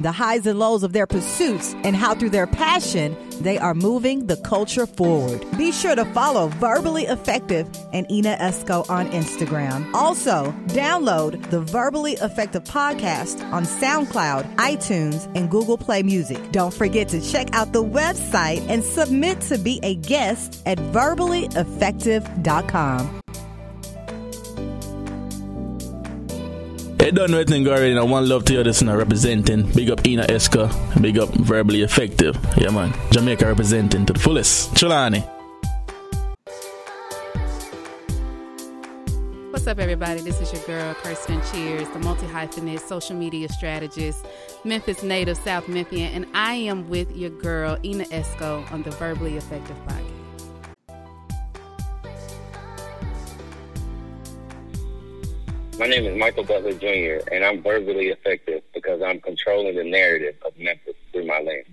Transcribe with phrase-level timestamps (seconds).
[0.00, 4.26] the highs and lows of their pursuits, and how through their passion, they are moving
[4.26, 5.44] the culture forward.
[5.56, 9.92] Be sure to follow Verbally Effective and Ina Esco on Instagram.
[9.94, 16.52] Also, download the Verbally Effective podcast on SoundCloud, iTunes, and Google Play Music.
[16.52, 23.21] Don't forget to check out the website and submit to be a guest at verballyeffective.com.
[27.02, 27.94] Hey, don't know anything already.
[27.94, 29.68] Now, one love to you, this now representing.
[29.72, 30.70] Big up Ina Esco.
[31.02, 32.38] Big up Verbally Effective.
[32.56, 32.94] Yeah, man.
[33.10, 34.72] Jamaica representing to the fullest.
[34.74, 35.28] Chulani.
[39.50, 40.20] What's up, everybody?
[40.20, 44.24] This is your girl, Kirsten Cheers, the multi hyphenate social media strategist,
[44.62, 49.36] Memphis native, South Memphian, and I am with your girl, Ina Esco, on the Verbally
[49.36, 50.21] Effective podcast.
[55.82, 60.36] My name is Michael Butler Jr., and I'm verbally effective because I'm controlling the narrative
[60.46, 61.66] of Memphis through my lens.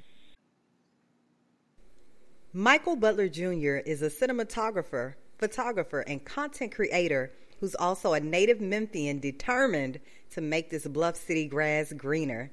[2.51, 3.87] Michael Butler Jr.
[3.87, 9.99] is a cinematographer, photographer, and content creator who's also a native Memphian determined
[10.31, 12.49] to make this Bluff City grass greener.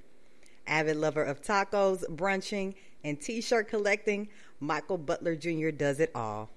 [0.67, 4.29] Avid lover of tacos, brunching, and t shirt collecting,
[4.61, 5.71] Michael Butler Jr.
[5.71, 6.51] does it all.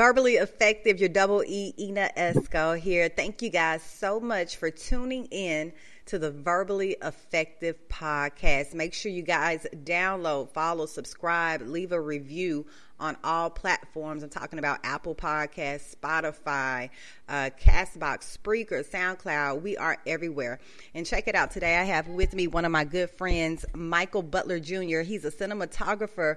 [0.00, 3.10] Verbally Effective, your double E, Ina Esco here.
[3.10, 5.74] Thank you guys so much for tuning in
[6.06, 8.72] to the Verbally Effective podcast.
[8.72, 12.64] Make sure you guys download, follow, subscribe, leave a review
[12.98, 14.22] on all platforms.
[14.22, 16.90] I'm talking about Apple Podcasts, Spotify,
[17.28, 19.62] uh, Castbox, Spreaker, SoundCloud.
[19.62, 20.60] We are everywhere.
[20.94, 21.50] And check it out.
[21.50, 25.00] Today I have with me one of my good friends, Michael Butler Jr.
[25.00, 26.36] He's a cinematographer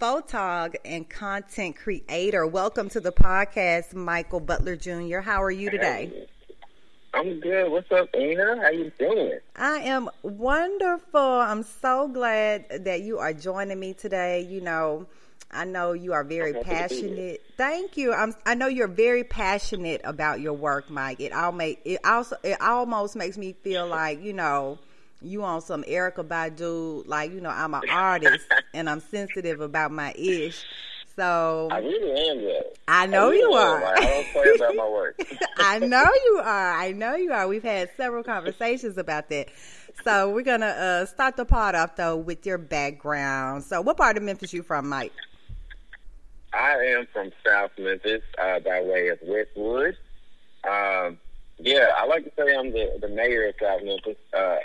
[0.00, 2.46] photog and content creator.
[2.46, 5.18] Welcome to the podcast, Michael Butler Jr.
[5.18, 6.26] How are you today?
[7.12, 7.70] I'm good.
[7.70, 8.62] What's up, Ina?
[8.62, 9.40] How you doing?
[9.56, 11.20] I am wonderful.
[11.20, 14.40] I'm so glad that you are joining me today.
[14.40, 15.06] You know,
[15.50, 17.42] I know you are very passionate.
[17.58, 18.14] Thank you.
[18.14, 21.20] I'm, I know you're very passionate about your work, Mike.
[21.20, 24.78] It all make it also it almost makes me feel like you know
[25.22, 29.92] you on some Erykah Badu, like you know, I'm an artist and I'm sensitive about
[29.92, 30.64] my ish.
[31.16, 32.62] So I really am good.
[32.88, 33.82] I know I really you am.
[33.82, 33.84] are.
[33.84, 35.20] I don't play about my work.
[35.58, 36.72] I know you are.
[36.76, 37.46] I know you are.
[37.48, 39.48] We've had several conversations about that.
[40.04, 43.64] So we're gonna uh, start the pod off though with your background.
[43.64, 45.12] So what part of Memphis you from, Mike?
[46.52, 49.96] I am from South Memphis, uh, by way of Westwood.
[50.64, 51.18] Um,
[51.58, 54.16] yeah, I like to say I'm the, the mayor of South Memphis.
[54.32, 54.56] Uh,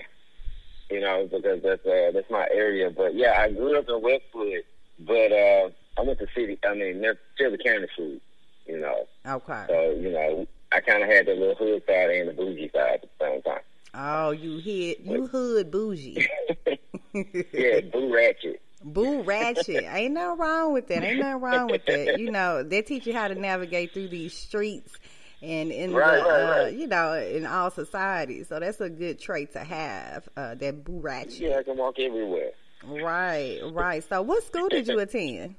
[0.90, 2.90] you know, because that's uh, that's my area.
[2.90, 4.64] But yeah, I grew up in Westwood,
[5.00, 6.58] but uh, I went to city.
[6.68, 8.22] I mean, they're still the county food.
[8.68, 9.64] You know, Okay.
[9.68, 12.96] so you know, I kind of had the little hood side and the bougie side
[12.96, 13.62] at the same time.
[13.94, 16.28] Oh, you hit you hood bougie.
[17.14, 18.62] Yeah, boo ratchet.
[18.84, 19.86] Boo ratchet.
[19.90, 21.02] Ain't nothing wrong with that.
[21.04, 22.20] Ain't nothing wrong with that.
[22.20, 24.94] You know, they teach you how to navigate through these streets
[25.42, 26.74] and in Right, the right, uh, right.
[26.74, 28.48] you know, in all societies.
[28.50, 31.34] So that's a good trait to have, uh, that boo ratchet.
[31.40, 32.52] Yeah, I can walk everywhere.
[32.84, 34.04] Right, right.
[34.04, 35.56] So what school did you attend?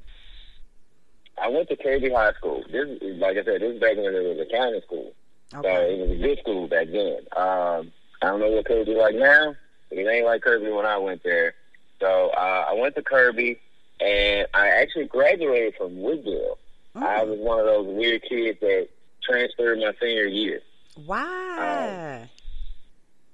[1.41, 2.62] I went to Kirby High School.
[2.70, 5.12] This, is like I said, this is back when it was a county school.
[5.50, 5.94] So Okay.
[5.94, 7.19] it was a good school back then.
[7.37, 9.54] Um, I don't know what Kirby like now,
[9.88, 11.54] but it ain't like Kirby when I went there.
[12.00, 13.58] So uh, I went to Kirby,
[14.00, 16.56] and I actually graduated from Wooddale.
[16.94, 17.28] I Mm.
[17.28, 18.88] was one of those weird kids that
[19.26, 20.61] transferred my senior year.
[21.05, 22.28] Why?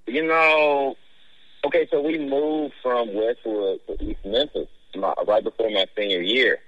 [0.06, 0.96] You know,
[1.64, 6.58] okay, so we moved from Westwood to East Memphis my, right before my senior year.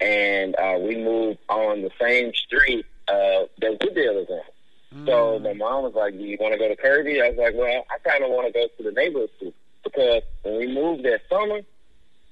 [0.00, 5.06] And uh, we moved on the same street uh, that Wooddale is on.
[5.06, 7.54] So my mom was like, "Do you want to go to Kirby?" I was like,
[7.54, 9.52] "Well, I kind of want to go to the neighborhood school
[9.84, 11.60] because when we moved that summer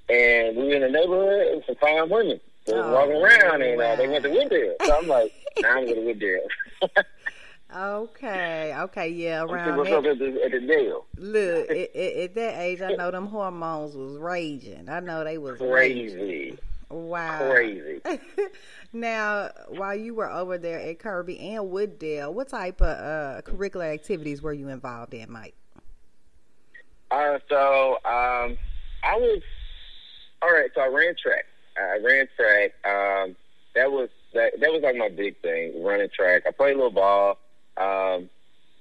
[0.08, 3.62] and we were in the neighborhood, it was some fine women was Oh, walking around,
[3.62, 4.36] and uh, they went to wow.
[4.36, 4.74] Wooddale.
[4.86, 7.04] So I'm like, "Nah, "I'm going to Wooddale."
[7.76, 9.42] Okay, okay, yeah.
[9.42, 11.04] Around what's up that, at the, at the deal.
[11.18, 14.88] look, at, at, at that age, I know them hormones was raging.
[14.88, 16.16] I know they was raging.
[16.16, 16.58] Crazy.
[16.90, 17.50] Wow.
[17.50, 18.00] Crazy.
[18.94, 23.92] now, while you were over there at Kirby and Wooddale, what type of uh, curricular
[23.92, 25.54] activities were you involved in, Mike?
[27.10, 28.56] Uh, so um,
[29.04, 29.42] I was
[30.40, 30.70] all right.
[30.74, 31.44] So I ran track.
[31.80, 32.72] I ran track.
[32.84, 33.36] Um,
[33.74, 34.60] that was that.
[34.60, 36.42] That was like my big thing, running track.
[36.46, 37.38] I played a little ball.
[37.76, 38.28] Um,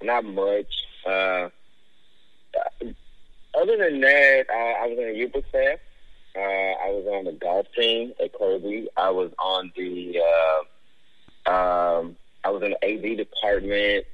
[0.02, 0.84] not much.
[1.06, 1.48] Uh,
[3.54, 5.78] other than that, I, I was in a yearbook staff.
[6.36, 8.88] Uh, I was on the golf team at Kirby.
[8.96, 10.20] I was on the.
[11.46, 14.06] Uh, um, I was in the AV department.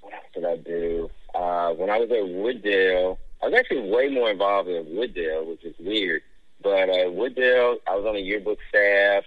[0.00, 1.10] What else did I do?
[1.34, 5.64] Uh, when I was at Wooddale, I was actually way more involved in Wooddale, which
[5.64, 6.22] is weird.
[6.66, 9.22] But uh, Wooddale, I was on the yearbook staff,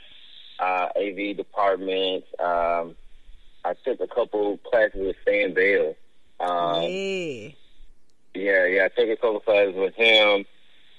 [0.60, 2.26] uh, AV department.
[2.38, 2.98] Um,
[3.64, 5.96] I took a couple classes with Stan Bale.
[6.42, 7.50] Um, yeah.
[8.34, 8.84] Yeah, yeah.
[8.84, 10.44] I took a couple classes with him.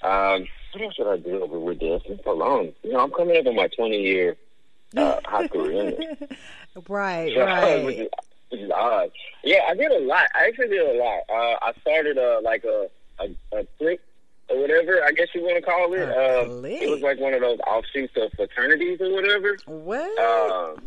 [0.01, 2.01] Um, what else did I do over with this?
[2.05, 2.71] It's so long.
[2.81, 4.35] You know, I'm coming up on my 20 year
[4.97, 6.27] uh, high school reunion.
[6.89, 7.85] right, So, right.
[7.85, 8.07] which, is,
[8.49, 9.11] which is odd.
[9.43, 10.25] Yeah, I did a lot.
[10.33, 11.19] I actually did a lot.
[11.29, 12.89] Uh, I started uh, like a,
[13.19, 13.25] a,
[13.59, 13.67] a
[14.51, 16.01] or whatever, I guess you want to call it.
[16.01, 19.57] A Um, it was like one of those offshoots of fraternities or whatever.
[19.65, 20.19] what?
[20.19, 20.83] Um,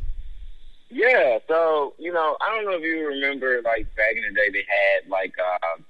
[0.90, 4.50] yeah, so you know, I don't know if you remember, like back in the day,
[4.52, 5.80] they had like uh,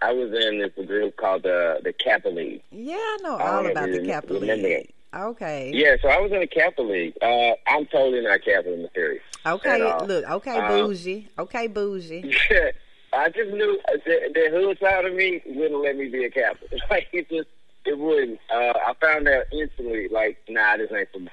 [0.00, 2.62] I was in this group called the the Kappa League.
[2.70, 4.92] yeah, I know all about the Kappa remember League.
[5.14, 5.70] Okay.
[5.72, 7.14] Yeah, so I was in the Kappa League.
[7.22, 9.20] Uh, I'm totally not Kappa material.
[9.46, 10.06] Okay, at all.
[10.06, 11.28] look, okay, Um, bougie.
[11.38, 12.34] Okay, bougie.
[13.12, 16.64] I just knew the, the hood side of me wouldn't let me be a Kappa.
[16.90, 17.48] Like it just
[17.84, 18.38] it wouldn't.
[18.52, 21.28] Uh, I found out instantly, like, nah, this ain't for me.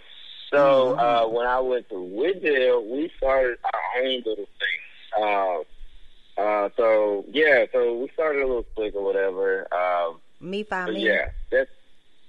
[0.51, 5.18] So uh, when I went to Wooddale, we started our own little thing.
[5.18, 9.68] Uh, uh, so yeah, so we started a little clique or whatever.
[9.74, 11.06] Um, Me find me.
[11.06, 11.69] yeah, that's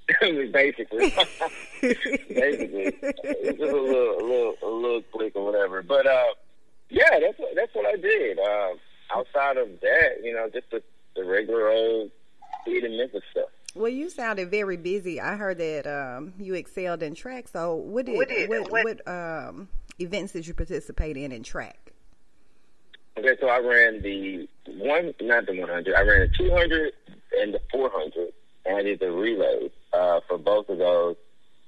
[0.53, 1.11] basically
[1.81, 5.83] basically it's just a little, a little, a little clique or whatever.
[5.83, 6.27] But uh,
[6.89, 8.39] yeah, that's what, that's what I did.
[8.39, 8.75] Uh,
[9.15, 10.83] outside of that, you know, just the,
[11.15, 12.11] the regular old
[12.65, 13.49] kid in Memphis stuff.
[13.75, 15.21] Well, you sounded very busy.
[15.21, 17.49] I heard that um, you excelled in track.
[17.49, 19.69] So, what did What what, what, what- um,
[19.99, 21.93] events did you participate in in track?
[23.19, 25.95] Okay, so I ran the one, not the 100.
[25.95, 26.93] I ran the 200
[27.41, 28.29] and the 400,
[28.67, 31.17] and I did the relay uh, for both of those.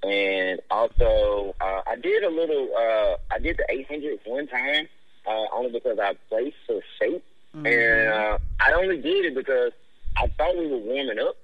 [0.03, 2.69] And also, uh, I did a little.
[2.77, 4.89] Uh, I did the 800 one time,
[5.29, 9.73] uh, only because I placed for shape, and uh, I only did it because
[10.17, 11.37] I thought we were warming up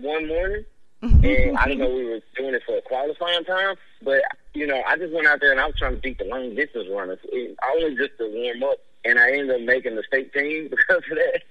[0.00, 0.64] one morning,
[1.02, 3.76] and I didn't know we were doing it for a qualifying time.
[4.02, 4.22] But
[4.54, 6.54] you know, I just went out there and I was trying to beat the long
[6.54, 7.18] distance runners.
[7.24, 11.02] It, only just to warm up, and I ended up making the state team because
[11.10, 11.42] of that.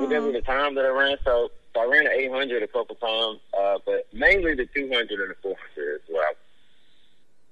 [0.00, 1.16] because of the time that I ran.
[1.24, 5.30] So, so I ran the 800 a couple times, uh, but mainly the 200 and
[5.30, 6.32] the 400 as well.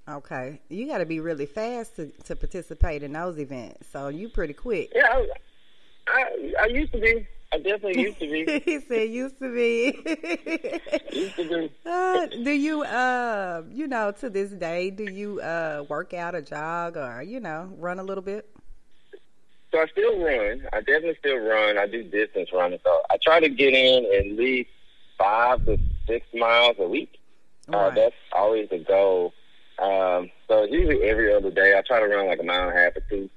[0.08, 3.88] Okay, you got to be really fast to, to participate in those events.
[3.88, 4.90] So you pretty quick.
[4.94, 5.26] Yeah, I,
[6.08, 7.26] I, I used to be.
[7.52, 8.62] I definitely used to be.
[8.64, 9.94] he said used to be.
[11.12, 11.70] used to be.
[11.86, 16.42] uh, do you, uh, you know, to this day, do you uh, work out or
[16.42, 18.48] jog or you know run a little bit?
[19.70, 20.66] So I still run.
[20.72, 21.78] I definitely still run.
[21.78, 22.80] I do distance running.
[22.82, 24.70] So I try to get in at least
[25.16, 25.78] five to
[26.08, 27.18] six miles a week.
[27.72, 27.94] Uh, Right.
[27.94, 29.32] that's always the goal.
[29.82, 31.76] Um, so usually every other day.
[31.76, 33.28] I try to run like a mile and a half or two.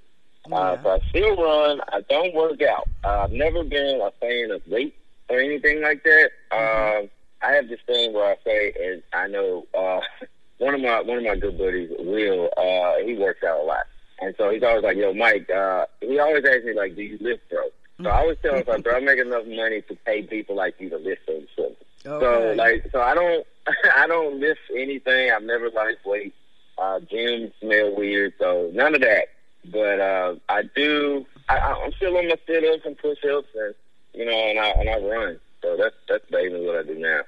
[0.52, 0.84] Uh, Yeah.
[0.84, 1.82] so I still run.
[1.92, 2.88] I don't work out.
[3.04, 4.96] Uh, I've never been a fan of weight
[5.30, 6.30] or anything like that.
[6.52, 7.10] Um,
[7.42, 10.02] I have this thing where I say, and I know uh,
[10.60, 12.50] one of my one of my good buddies, Will.
[12.58, 13.86] Uh, he works out a lot,
[14.22, 17.18] and so he's always like, "Yo, Mike." Uh, he always asks me like, "Do you
[17.22, 17.64] lift, bro?"
[18.04, 20.76] So I always tell him, like, "Bro, I make enough money to pay people like
[20.80, 21.72] you to lift those stuff."
[22.04, 23.46] So like, so I don't,
[23.96, 25.32] I don't miss anything.
[25.32, 26.34] I've never liked weight.
[26.78, 29.30] Uh, gyms smell weird, so none of that.
[29.72, 31.26] But uh, I do.
[31.50, 33.74] I, I'm still on my sit-ups and push-ups, and
[34.14, 35.40] you know, and I and I run.
[35.62, 37.22] So that's that's basically what I do now.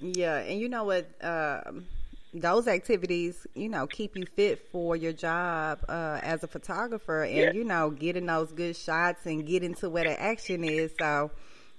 [0.00, 1.06] Yeah, and you know what?
[1.22, 1.86] Um,
[2.32, 7.36] those activities, you know, keep you fit for your job uh, as a photographer, and
[7.36, 7.52] Yeah.
[7.52, 10.92] you know, getting those good shots and getting to where the action is.
[10.98, 11.30] So,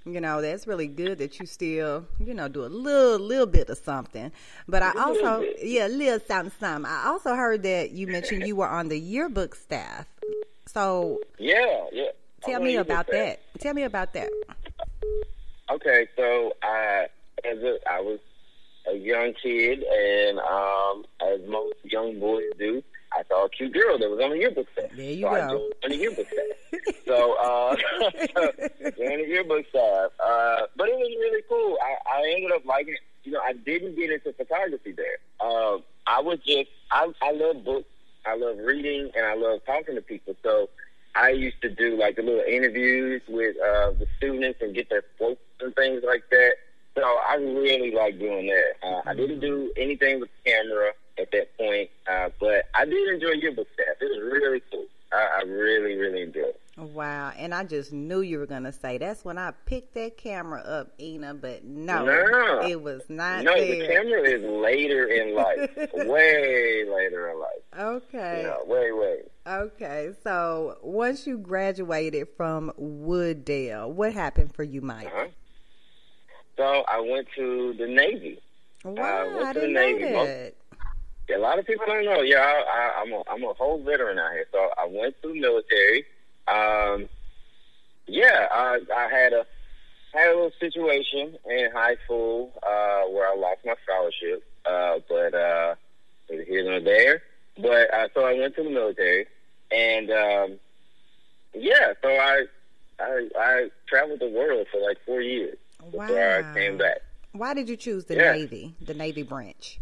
[0.05, 3.69] you know, that's really good that you still, you know, do a little, little bit
[3.69, 4.31] of something.
[4.67, 5.59] But i also, bit.
[5.63, 6.89] yeah, a little something, something.
[6.89, 10.05] I also heard that you mentioned you were on the yearbook staff.
[10.67, 12.12] So, Yeah, yeah.
[12.41, 13.41] tell me about that.
[13.59, 14.29] Tell me about that.
[15.71, 17.07] Okay, so I
[17.43, 18.19] as a I was
[18.88, 22.83] a young kid, and um, as most young boys do,
[23.15, 24.95] I saw a cute girl that was on the yearbook set.
[24.95, 25.48] There you so I go.
[25.57, 26.95] joined on the yearbook set.
[27.07, 27.75] so uh,
[28.98, 29.81] joined the yearbook set.
[30.19, 31.77] uh, but it was really cool.
[31.81, 32.93] I, I ended up liking.
[32.95, 33.00] it.
[33.24, 35.17] You know, I didn't get into photography there.
[35.39, 37.89] uh, I was just I I love books,
[38.25, 40.36] I love reading, and I love talking to people.
[40.43, 40.69] So
[41.15, 45.03] I used to do like the little interviews with uh, the students and get their
[45.17, 46.51] quotes and things like that.
[46.95, 48.88] So I really like doing that.
[48.88, 53.07] Uh, I didn't do anything with the camera at that point, uh, but I did
[53.13, 53.95] enjoy yearbook staff.
[54.01, 54.86] It was really cool.
[55.13, 56.62] I, I really, really enjoyed it.
[56.77, 60.60] Wow, and I just knew you were gonna say that's when I picked that camera
[60.60, 62.67] up, Ina, but no, No.
[62.67, 63.79] it was not No, there.
[63.79, 67.62] the camera is later in life, way later in life.
[67.79, 69.19] Okay, know, way, way.
[69.48, 70.10] okay.
[70.22, 75.07] So once you graduated from Wooddale, what happened for you, Mike?
[75.07, 75.27] Uh-huh.
[76.57, 78.41] So I went to the Navy.
[78.84, 80.13] Wow, went I to the didn't know Navy.
[80.13, 80.53] Most- that.
[81.34, 82.22] A lot of people don't know.
[82.22, 84.46] Yeah, I, I, I'm a I'm a whole veteran out here.
[84.51, 86.05] So I went to the military.
[86.48, 87.10] Um,
[88.08, 89.46] yeah, I I had a
[90.13, 95.34] had a little situation in high school uh, where I lost my scholarship, uh, but
[95.34, 95.75] uh,
[96.29, 97.24] here nor there.
[97.58, 99.25] But uh, so I went to the military,
[99.72, 100.60] and um,
[101.55, 102.44] yeah, so I
[103.00, 105.58] I I traveled the world for like four years
[105.91, 107.00] before I came back.
[107.32, 108.34] Why did you choose the Yeah.
[108.34, 109.79] Navy, the Navy branch?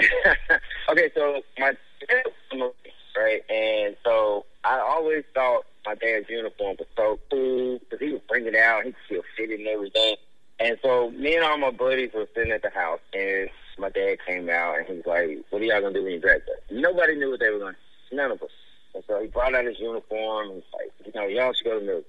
[0.90, 1.72] okay, so my
[2.08, 2.72] dad was a Marine,
[3.16, 8.26] right, and so I always thought my dad's uniform was so cool because he would
[8.26, 10.16] bring it out, he could feel fitted and everything.
[10.58, 14.18] And so me and all my buddies were sitting at the house, and my dad
[14.26, 17.16] came out and he was like, "What are y'all gonna do when you graduate?" Nobody
[17.16, 17.74] knew what they were going.
[18.10, 18.50] to None of us.
[18.94, 20.50] And so he brought out his uniform.
[20.50, 22.04] and He's like, "You know, y'all should go to the military."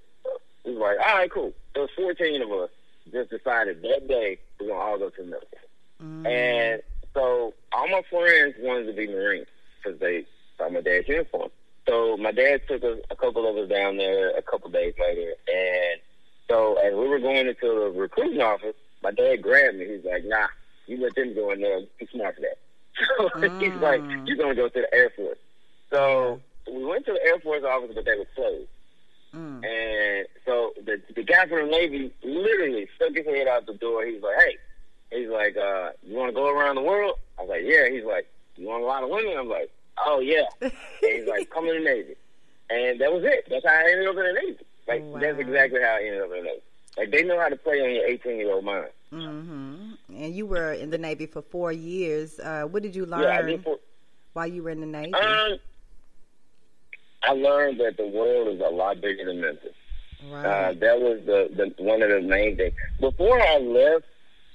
[0.65, 2.69] He was like, "All right, cool." There was 14 of us.
[3.11, 5.67] Just decided that day we're gonna all go to the military.
[6.03, 6.27] Mm.
[6.27, 9.47] And so all my friends wanted to be Marines
[9.83, 10.25] because they
[10.57, 11.49] saw my dad's uniform.
[11.87, 15.33] So my dad took a, a couple of us down there a couple days later,
[15.47, 16.01] and
[16.49, 19.87] so as we were going into the recruiting office, my dad grabbed me.
[19.87, 20.47] He's like, "Nah,
[20.85, 21.79] you let them go in there.
[21.79, 22.57] You smart for that."
[23.41, 25.39] So he's like, "You're gonna go to the Air Force."
[25.91, 26.39] So
[26.71, 28.69] we went to the Air Force office, but they were closed.
[29.33, 29.65] Mm.
[29.65, 34.05] And so the the guy from the Navy literally stuck his head out the door.
[34.05, 34.57] He's like, "Hey,"
[35.11, 38.03] he's like, uh, "You want to go around the world?" I was like, "Yeah." He's
[38.05, 39.69] like, "You want a lot of women?" I'm like,
[40.05, 42.15] "Oh yeah." and he's like, "Come in the Navy,"
[42.69, 43.47] and that was it.
[43.49, 44.57] That's how I ended up in the Navy.
[44.87, 45.19] Like Wow.
[45.19, 46.61] that's exactly how I ended up in the Navy.
[46.97, 48.87] Like they know how to play on your 18 year old mind.
[49.11, 52.39] hmm And you were in the Navy for four years.
[52.39, 53.63] Uh, what did you learn Yeah, did.
[53.63, 53.77] For,
[54.33, 55.13] while you were in the Navy?
[55.13, 55.57] um,
[57.23, 59.73] I learned that the world is a lot bigger than Memphis.
[60.33, 62.73] Uh, that was the, the one of the main things.
[62.99, 64.05] Before I left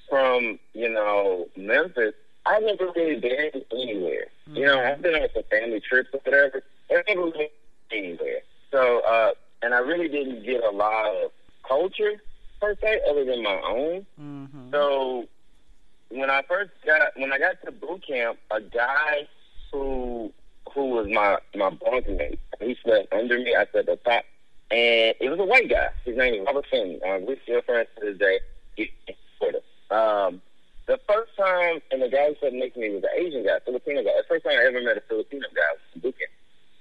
[0.08, 2.14] from you know Memphis,
[2.46, 4.26] I never really been anywhere.
[4.52, 6.62] You know, I've been on some family trips or whatever.
[6.90, 7.48] I've never been
[7.90, 8.40] anywhere.
[8.70, 9.32] So, uh,
[9.62, 11.30] and I really didn't get a lot of
[11.66, 12.20] culture
[12.60, 14.06] per se, other than my own.
[14.16, 15.26] hmm So
[16.10, 19.26] when I first got when I got to boot camp, a guy
[19.72, 20.32] who
[20.72, 23.54] who was my my bunkmate, he slept under me.
[23.56, 24.24] I slept up top,
[24.70, 25.88] and it was a white guy.
[26.04, 27.00] His name is Robert Finn.
[27.04, 28.38] Uh, we're still friends to this day.
[28.76, 28.88] He's
[29.38, 29.60] Florida.
[29.90, 30.40] Um,
[30.86, 33.58] the first time, and the guy who sat next to me was an Asian guy,
[33.64, 34.10] Filipino guy.
[34.16, 36.14] The first time I ever met a Filipino guy was in boot.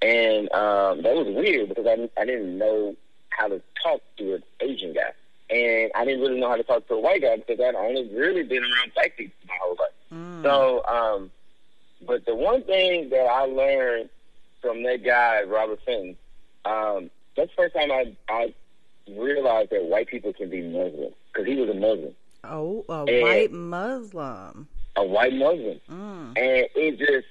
[0.02, 2.96] And um, that was weird because I, I didn't know
[3.30, 5.12] how to talk to an Asian guy.
[5.50, 8.08] And I didn't really know how to talk to a white guy because I'd only
[8.14, 9.90] really been around black people my whole life.
[10.14, 10.44] Mm.
[10.44, 11.32] So, um,
[12.06, 14.10] but the one thing that I learned
[14.62, 16.16] from that guy, Robert Fenton,
[16.66, 18.54] um, that's the first time I, I
[19.08, 22.16] realized that white people can be Muslim because he was a Muslim,
[22.50, 24.68] Oh, a and- white Muslim.
[24.96, 25.80] a white Muslim.
[25.90, 26.28] Mm.
[26.38, 27.28] And it just,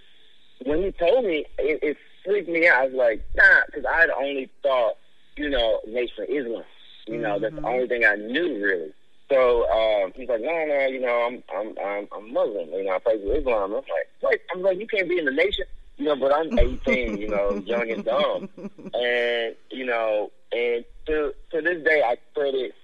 [0.66, 2.76] when he told me, it, it freaked me out.
[2.82, 4.94] I was like, nah, because I'd only thought,
[5.36, 6.64] you know, Nation of Islam.
[7.06, 7.72] You know, that's the Mhm.
[7.74, 8.92] only thing I knew really.
[9.30, 12.68] So um, he's like, no, no, you know, I'm I'm I'm, I'm Muslim.
[12.70, 13.62] You know, I praise Islam.
[13.64, 13.86] I'm like,
[14.22, 15.64] wait, I'm like, you can't be in the nation.
[15.96, 17.18] You know, but I'm 18.
[17.18, 18.48] you know, young and dumb.
[18.94, 22.74] And you know, and to to this day, I credit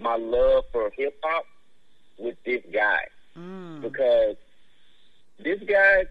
[0.00, 1.44] my love for hip hop
[2.22, 3.04] with this guy
[3.38, 3.80] Mm.
[3.80, 4.36] because
[5.38, 6.04] this guy,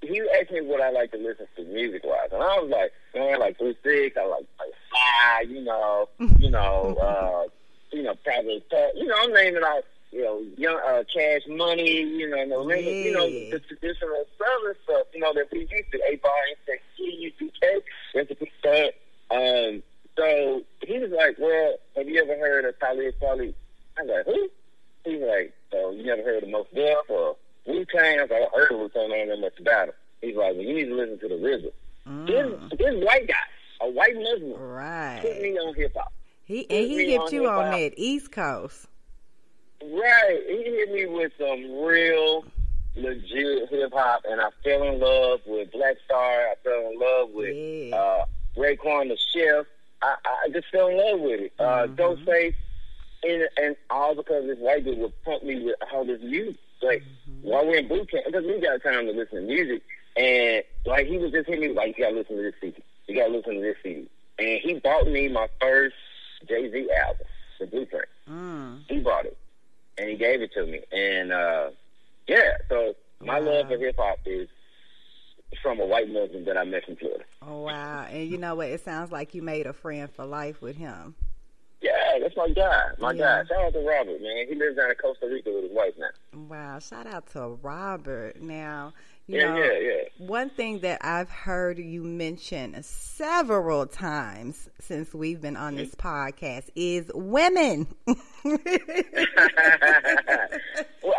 [0.00, 2.92] he asked me what I like to listen to music wise, and I was like,
[3.14, 7.48] man, I like Blue Six, I like like Fly, you know, you know, uh,
[7.92, 8.64] you know, probably,
[8.96, 13.12] you know, I'm naming out, you know, young uh, Cash Money, you know, no, you
[13.12, 16.32] know, the traditional southern stuff, you know, that we used to, A Bar,
[16.68, 17.80] N U T K,
[18.14, 18.94] recipe that.
[19.30, 19.82] Um,
[20.16, 23.52] so he was like, well, have you ever heard of Talib Kweli?
[23.98, 24.48] I was like, who?
[25.04, 28.18] He's like, so you never heard of Mos Def or Wu Tang?
[28.18, 29.94] I was like, I heard of Wu Tang, I don't know much about him.
[30.20, 31.72] He's like, well, you need to listen to the RZA.
[32.08, 32.26] Mm.
[32.70, 33.34] This, this white guy,
[33.80, 35.38] a white Muslim, put Right.
[35.42, 36.12] me on hip hop.
[36.46, 38.86] He and he hit on you on that East Coast.
[39.82, 40.40] Right.
[40.48, 42.44] He hit me with some real
[42.96, 46.20] legit hip hop, and I fell in love with Black Star.
[46.48, 47.96] I fell in love with Yeah.
[47.96, 48.24] uh,
[48.56, 49.66] Raekwon the Chef.
[50.02, 51.52] I, I just fell in love with it.
[51.58, 51.96] Uh, Mhm.
[51.96, 52.54] Ghostface,
[53.24, 56.56] and, and all because this white dude would pump me with all this music.
[56.82, 57.02] Like
[57.42, 59.82] while we're in boot camp, because we got time to listen to music,
[60.16, 62.82] and like he was just hitting me like, "You gotta listen to this CD.
[63.08, 64.08] You gotta listen to this CD."
[64.38, 65.96] And he bought me my first
[66.70, 67.26] Z album,
[67.60, 68.82] The Blueprint Mm.
[68.88, 69.36] he bought it
[69.96, 70.80] and he gave it to me.
[70.92, 71.70] And uh
[72.26, 73.46] yeah, so my Wow.
[73.52, 74.48] love for hip hop is
[75.62, 77.24] from a white Muslim that I met in Florida.
[77.42, 78.02] Oh wow!
[78.10, 78.68] And you know what?
[78.68, 81.14] It sounds like you made a friend for life with him.
[81.80, 82.82] Yeah, that's my guy.
[82.98, 83.42] My Yeah.
[83.42, 83.48] guy.
[83.48, 84.46] Shout out to Robert, man.
[84.48, 86.08] He lives down in Costa Rica with his wife now.
[86.48, 86.78] Wow!
[86.80, 88.42] Shout out to Robert.
[88.42, 88.92] Now,
[89.28, 90.26] you Yeah, know, yeah, yeah.
[90.26, 96.70] one thing that I've heard you mention several times since we've been on this podcast
[96.74, 97.86] is women.
[98.06, 98.16] well,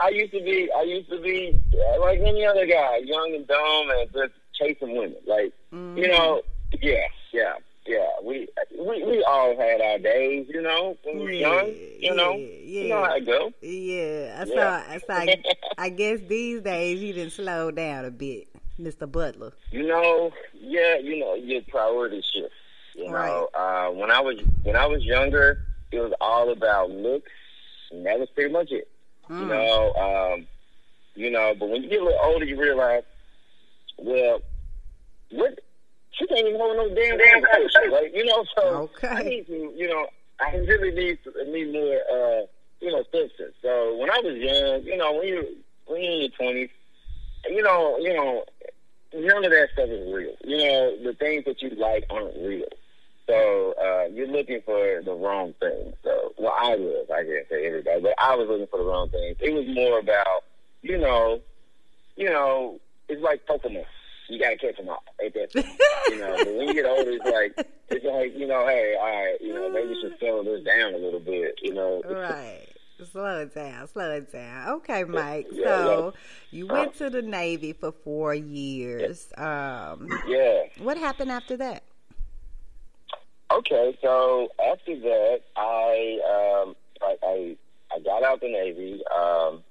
[0.03, 3.47] I used to be, I used to be uh, like any other guy, young and
[3.47, 5.15] dumb, and just chasing women.
[5.27, 6.41] Like, you know,
[6.81, 7.53] yeah, yeah,
[7.85, 8.07] yeah.
[8.23, 11.75] We, we, we all had our days, you know, when we were Yeah, young.
[11.99, 13.51] You know, yeah, you know how it go.
[13.61, 14.97] yeah, so, Yeah.
[14.99, 15.43] so I,
[15.77, 18.47] I guess these days you didn't slow down a bit,
[18.79, 19.09] Mr.
[19.11, 19.53] Butler.
[19.71, 22.53] You know, yeah, you know, your priorities shift.
[22.95, 27.31] You know, uh, when I was when I was younger, it was all about looks,
[27.91, 28.89] and that was pretty much it.
[29.29, 30.47] You know, um,
[31.15, 33.03] you know, but when you get a little older, you realize,
[33.97, 34.41] well,
[35.31, 35.59] what
[36.11, 37.91] she can't even hold no damn conversation.
[37.91, 40.07] Like, you know, so I need to, you know,
[40.39, 42.45] I really need to, need more, uh,
[42.81, 43.55] you know, substance.
[43.61, 45.47] So when I was young, you know, when you
[45.85, 46.69] when you're in your twenties,
[47.49, 48.45] you know, you know,
[49.13, 50.35] none of that stuff is real.
[50.43, 52.67] You know, the things that you like aren't real.
[53.27, 55.93] So uh, you're looking for the wrong thing.
[56.03, 57.07] So, well, I was.
[57.13, 59.37] I can't say everybody, but I was looking for the wrong things.
[59.39, 60.45] It was more about,
[60.81, 61.39] you know,
[62.15, 63.85] you know, it's like Pokemon.
[64.29, 65.65] You gotta catch them all at that point.
[66.09, 69.05] you know, but when you get older, it's like it's like you know, hey, all
[69.07, 71.55] right, you know, maybe you should slow this down a little bit.
[71.61, 72.67] You know, Right.
[73.13, 74.67] Slow it down, slow it down.
[74.69, 75.47] Okay, Mike.
[75.53, 76.13] yeah, so
[76.51, 79.31] you went to the Navy for four years.
[79.37, 80.63] Um, yeah.
[80.79, 81.83] what happened after that?
[83.51, 87.57] Okay, so after that, I um, I, I
[87.95, 89.63] I got out the Navy, um,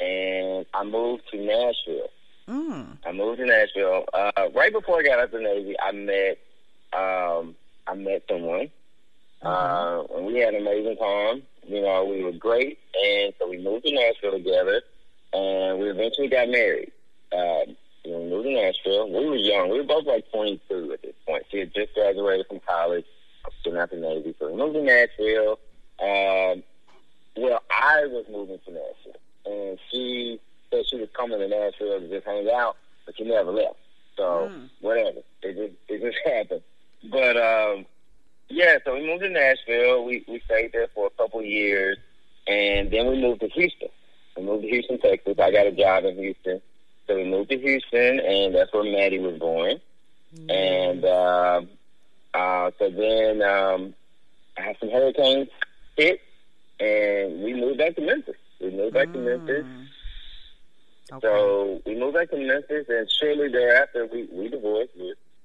[0.00, 2.10] and I moved to Nashville.
[2.48, 2.96] Mm.
[3.04, 4.04] I moved to Nashville.
[4.12, 6.38] Uh, right before I got out of the Navy, I met
[6.92, 7.54] um,
[7.86, 8.70] I met someone,
[9.42, 11.42] uh, and we had an amazing time.
[11.66, 14.80] You know, we were great, and so we moved to Nashville together,
[15.34, 16.90] and we eventually got married.
[17.32, 19.10] Um, we moved to Nashville.
[19.10, 19.68] We were young.
[19.68, 21.44] We were both like 22 at this point.
[21.50, 23.04] She had just graduated from college.
[23.44, 25.58] I was still out the Navy, so we moved to Nashville.
[26.00, 26.62] Um,
[27.36, 32.08] well, I was moving to Nashville, and she said she was coming to Nashville to
[32.08, 32.76] just hang out,
[33.06, 33.76] but she never left.
[34.16, 34.70] So Mm.
[34.80, 36.62] whatever, it just it just happened.
[37.10, 37.86] But um,
[38.48, 40.04] yeah, so we moved to Nashville.
[40.04, 41.98] We we stayed there for a couple of years,
[42.46, 43.88] and then we moved to Houston.
[44.36, 45.36] We moved to Houston, Texas.
[45.38, 46.60] I got a job in Houston,
[47.06, 49.80] so we moved to Houston, and that's where Maddie was born.
[50.48, 51.68] And um,
[52.34, 53.94] uh, so then um,
[54.58, 55.48] I had some hurricanes
[55.96, 56.20] hit,
[56.80, 58.36] and we moved back to Memphis.
[58.60, 59.66] We moved back to Memphis.
[61.10, 61.26] Okay.
[61.26, 64.92] So we moved back to Memphis, and shortly thereafter, we we divorced.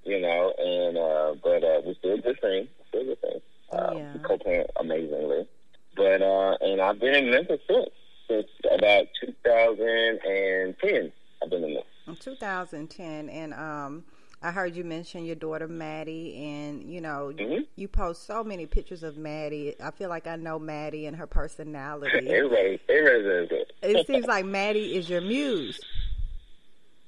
[0.03, 2.67] You know, and uh, but uh, we're still good friends.
[2.89, 3.41] Still good friends.
[3.71, 4.13] Uh, Yeah.
[4.13, 5.47] We co-parent amazingly.
[5.95, 7.89] But uh, and I've been in Memphis since
[8.27, 11.11] since about 2010.
[11.41, 11.89] I've been in Memphis.
[12.07, 14.03] In 2010, and um,
[14.43, 17.65] I heard you mention your daughter Maddie, and you know, Mhm.
[17.77, 19.73] you post so many pictures of Maddie.
[19.81, 22.11] I feel like I know Maddie and her personality.
[22.29, 23.73] everybody, everybody does it.
[23.99, 25.79] it seems like Maddie is your muse.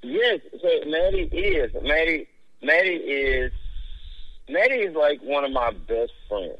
[0.01, 2.27] Yes, so Maddie is Maddie.
[2.63, 3.51] Maddie is
[4.47, 6.57] Maddie is like one of my best friends,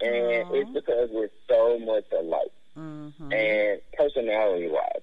[0.00, 0.54] and Aw.
[0.54, 2.50] it's because we're so much alike.
[2.74, 5.02] hmm and personality wise,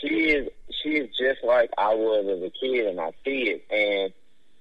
[0.00, 0.48] she is
[0.82, 3.64] she is just like I was as a kid, and I see it.
[3.70, 4.12] And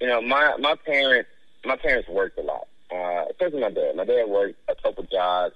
[0.01, 1.29] you know, my my parents
[1.63, 3.95] my parents worked a lot, uh, especially my dad.
[3.95, 5.53] My dad worked a couple jobs,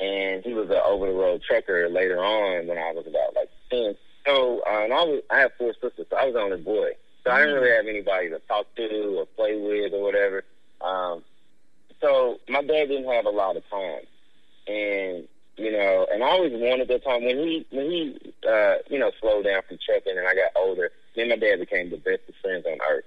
[0.00, 3.50] and he was an over the road trucker later on when I was about like
[3.70, 3.96] ten.
[4.26, 6.90] So, uh, and I was I have four sisters, so I was the only boy.
[7.24, 10.44] So I didn't really have anybody to talk to or play with or whatever.
[10.80, 11.22] Um,
[12.02, 14.02] so my dad didn't have a lot of time,
[14.66, 18.98] and you know, and I always wanted that time when he when he uh, you
[18.98, 20.90] know slowed down from trucking and I got older.
[21.16, 23.03] Me and my dad became the best of friends on earth.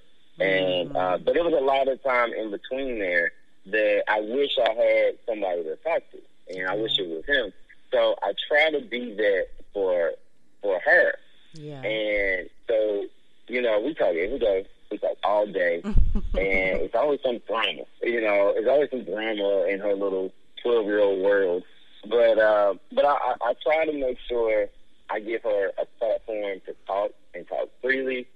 [0.97, 3.31] Uh, but it was a lot of time in between there
[3.67, 7.53] that I wish I had somebody to talk to, and I wish it was him.
[7.91, 10.13] So I try to be that for
[10.61, 11.13] for her.
[11.53, 11.81] Yeah.
[11.81, 13.05] And so,
[13.47, 14.65] you know, we talk every day.
[14.89, 15.93] We talk all day, and
[16.33, 17.83] it's always some drama.
[18.01, 20.33] You know, it's always some drama in her little
[20.63, 21.63] twelve-year-old world.
[22.09, 24.67] But uh, but I, I, I try to make sure
[25.09, 28.27] I give her a platform to talk and talk freely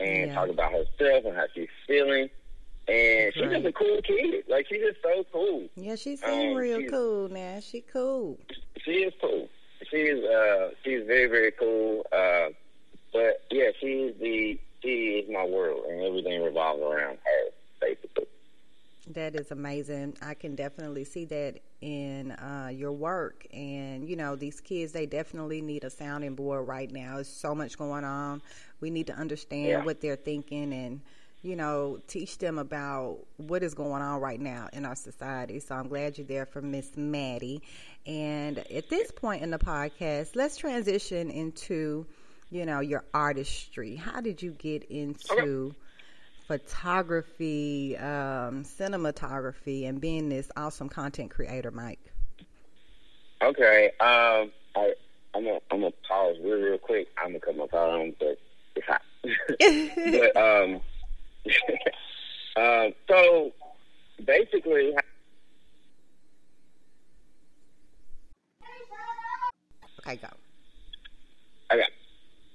[0.00, 0.34] and Yeah.
[0.34, 2.30] talk about herself and how she's feeling.
[2.88, 4.44] And she's just a cool kid.
[4.48, 5.68] Like she's just so cool.
[5.74, 7.58] Yeah, she seem Um, real cool now.
[7.60, 8.38] She cool.
[8.84, 9.48] She is cool.
[9.90, 12.06] She is uh she's very, very cool.
[12.12, 12.50] Uh
[13.12, 18.26] but yeah, she's the she is my world and everything revolves around her, basically.
[19.08, 20.16] That is amazing.
[20.20, 23.46] I can definitely see that in uh, your work.
[23.54, 27.14] And, you know, these kids, they definitely need a sounding board right now.
[27.14, 28.42] There's so much going on.
[28.80, 29.84] We need to understand Yeah.
[29.84, 31.00] what they're thinking and,
[31.42, 35.60] you know, teach them about what is going on right now in our society.
[35.60, 37.62] So I'm glad you're there for Miss Maddie.
[38.06, 42.06] And at this point in the podcast, let's transition into,
[42.50, 43.96] you know, your artistry.
[43.96, 45.74] How did you get into
[46.46, 52.00] photography, um, cinematography, and being this awesome content creator, Mike?
[53.42, 53.92] Okay.
[54.00, 54.94] Um I
[55.34, 57.08] I'm gonna I'm pause real real quick.
[57.18, 58.38] I'm gonna cut my phone, on but
[58.76, 59.02] it's hot.
[60.34, 60.80] but um
[62.56, 63.52] um so
[64.24, 64.94] basically
[70.06, 70.28] Okay, go.
[71.72, 71.88] Okay.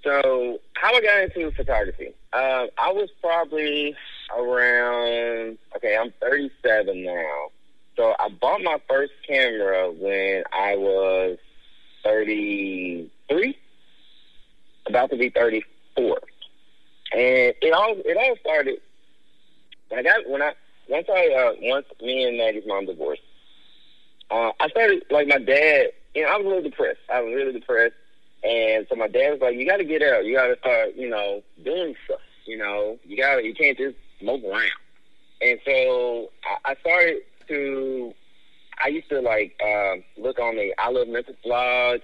[0.04, 2.14] So how I got into photography?
[2.34, 3.96] Um, I was probably
[4.36, 5.58] around.
[5.76, 7.50] Okay, I'm 37 now.
[7.98, 11.38] So I bought my first camera when I was
[12.04, 13.58] 33,
[14.88, 15.68] about to be 34,
[17.14, 18.80] and it all it all started.
[19.90, 20.54] When I when I
[20.88, 23.22] once I uh, once me and Maggie's mom divorced,
[24.30, 25.88] uh, I started like my dad.
[26.16, 27.00] You know, I was really depressed.
[27.12, 27.96] I was really depressed.
[28.44, 30.26] And so my dad was like, "You got to get out.
[30.26, 32.20] You got to start, you know, doing stuff.
[32.46, 33.44] You know, you got to.
[33.44, 34.72] You can't just mope around."
[35.42, 37.18] And so I, I started
[37.50, 38.14] to.
[38.84, 42.00] I used to like um, look on the I Love Memphis blog,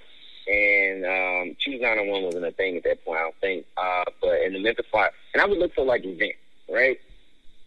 [0.47, 3.65] and um, Choose 901 wasn't a thing at that point, I don't think.
[3.75, 6.39] Uh, but in the Memphis blog, and I would look for like events,
[6.71, 6.99] right?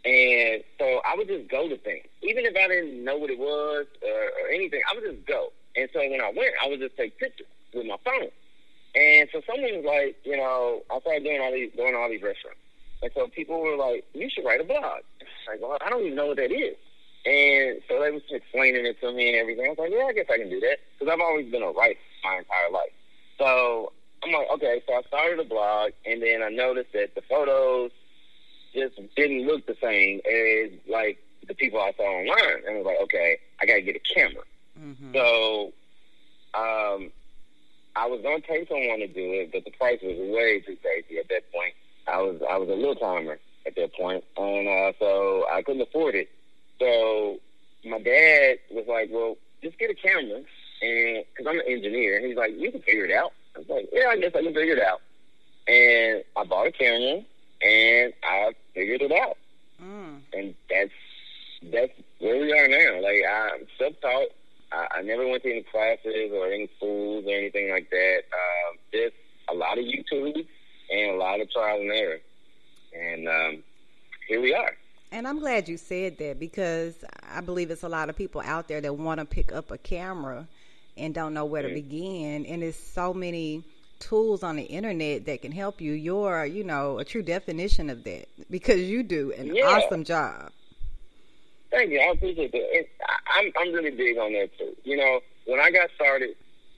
[0.05, 3.39] And so I would just go to things, even if I didn't know what it
[3.39, 4.81] was or, or anything.
[4.91, 5.53] I would just go.
[5.77, 8.31] And so when I went, I would just take pictures with my phone.
[8.95, 12.09] And so someone was like, you know, I started doing all these, going to all
[12.09, 12.59] these restaurants.
[13.03, 15.03] And so people were like, you should write a blog.
[15.49, 16.77] Like, well, I don't even know what that is.
[17.27, 19.67] And so they was explaining it to me and everything.
[19.67, 21.73] I was like, yeah, I guess I can do that because I've always been a
[21.73, 22.93] writer my entire life.
[23.39, 24.83] So I'm like, okay.
[24.87, 27.91] So I started a blog, and then I noticed that the photos
[28.75, 32.65] just didn't look the same as like the people I saw online.
[32.67, 34.45] And I was like, okay, I got to get a camera.
[34.79, 35.13] Mm-hmm.
[35.15, 35.73] So,
[36.55, 37.11] um,
[37.97, 41.19] I was gonna pay someone to do it, but the price was way too crazy
[41.19, 41.75] at that point.
[42.07, 45.83] I was I was a little timer at that point, and uh, so I couldn't
[45.83, 46.31] afford it.
[46.79, 47.39] So
[47.85, 50.43] my dad was like, "Well, just get a camera,"
[50.83, 53.69] and because I'm an engineer, and he's like, "You can figure it out." I was
[53.69, 55.01] like, "Yeah, I guess I can figure it out."
[55.69, 57.23] And I bought a camera,
[57.63, 59.37] and I figured it out,
[59.83, 60.21] Mm.
[60.33, 60.91] and that's
[61.65, 63.01] that's where we are now.
[63.03, 64.29] Like I'm self-taught.
[64.73, 68.23] I, I never went to any classes or any schools or anything like that.
[68.33, 69.15] Um, just
[69.49, 70.47] a lot of YouTube
[70.91, 72.19] and a lot of trial and error,
[72.99, 73.63] and um,
[74.29, 74.77] here we are.
[75.13, 78.69] And I'm glad you said that because I believe it's a lot of people out
[78.69, 80.47] there that want to pick up a camera
[80.97, 82.47] and don't know where to begin.
[82.47, 83.65] And there's so many
[83.99, 85.93] tools on the internet that can help you.
[85.93, 89.67] You're, you know, a true definition of that because you do an Yeah.
[89.67, 90.53] awesome job.
[91.71, 92.01] Thank you.
[92.01, 92.59] I appreciate that.
[92.79, 94.75] It, I, I'm I'm really big on that too.
[94.85, 96.31] You know, when I got started,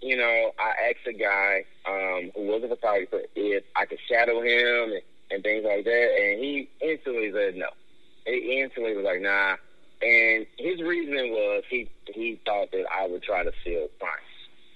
[0.02, 4.42] you know, I asked a guy um, who was a photographer if I could shadow
[4.42, 7.68] him and, and things like that, and he instantly said no.
[8.26, 9.56] He instantly was like, nah.
[10.02, 14.10] And his reasoning was he he thought that I would try to steal fine.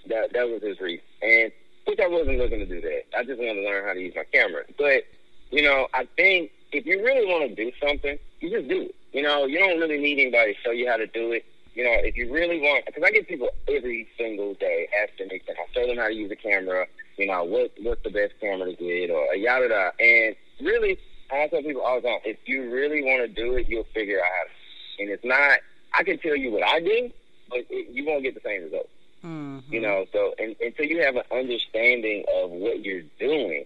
[0.09, 1.51] That that was his reason, and
[1.87, 3.03] which I wasn't looking to do that.
[3.17, 4.63] I just wanted to learn how to use my camera.
[4.79, 5.03] But
[5.51, 8.95] you know, I think if you really want to do something, you just do it.
[9.13, 11.45] You know, you don't really need anybody to show you how to do it.
[11.75, 15.41] You know, if you really want, because I get people every single day asking me,
[15.41, 16.87] can I show them how to use a camera?
[17.19, 19.93] You know, what what's the best camera to get, or yada yada.
[19.99, 20.99] And really,
[21.33, 24.21] I tell people all the time, if you really want to do it, you'll figure
[24.21, 24.51] out how to.
[24.99, 25.59] And it's not.
[25.95, 27.11] I can tell you what I do,
[27.49, 28.89] but it, you won't get the same results.
[29.23, 33.65] hmm You know, so and, until you have an understanding of what you're doing,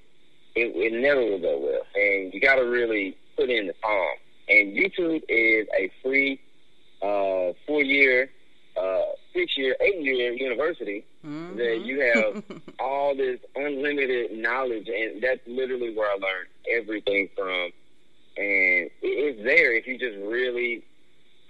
[0.55, 1.83] it, it never will go well.
[1.95, 4.17] And you got to really put in the time.
[4.49, 6.41] And YouTube is a free
[7.03, 8.31] uh, four year,
[8.81, 11.05] uh, six year, eight year university
[11.57, 12.43] that you have
[12.81, 17.71] all this unlimited knowledge, and that's literally where I learned everything from,
[18.37, 20.85] and it's there if you just really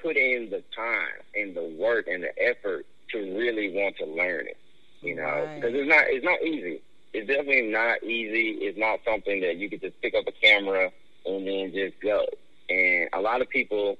[0.02, 4.46] put in the time and the work and the effort to really want to learn
[4.46, 4.56] it.
[5.00, 5.80] You know, because right.
[5.80, 6.82] it's not it's not easy.
[7.12, 8.58] It's definitely not easy.
[8.60, 10.90] It's not something that you could just pick up a camera
[11.26, 12.24] and then just go.
[12.68, 13.96] And a lot of people,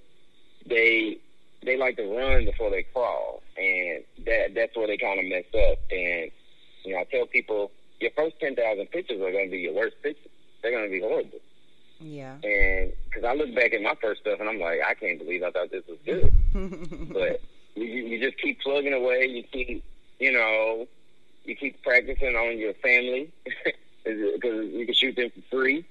[0.66, 1.18] they
[1.64, 5.44] they like to run before they crawl, and that that's where they kind of mess
[5.54, 5.78] up.
[5.90, 6.30] And
[6.84, 9.74] you know, I tell people your first ten thousand pictures are going to be your
[9.74, 10.30] worst pictures.
[10.62, 11.39] They're going to be horrible.
[12.00, 12.34] Yeah.
[12.42, 15.42] And because I look back at my first stuff and I'm like, I can't believe
[15.42, 16.32] I thought this was good.
[17.12, 17.40] but
[17.74, 19.26] you, you just keep plugging away.
[19.26, 19.84] You keep,
[20.18, 20.86] you know,
[21.44, 23.30] you keep practicing on your family
[24.04, 25.84] because you can shoot them for free.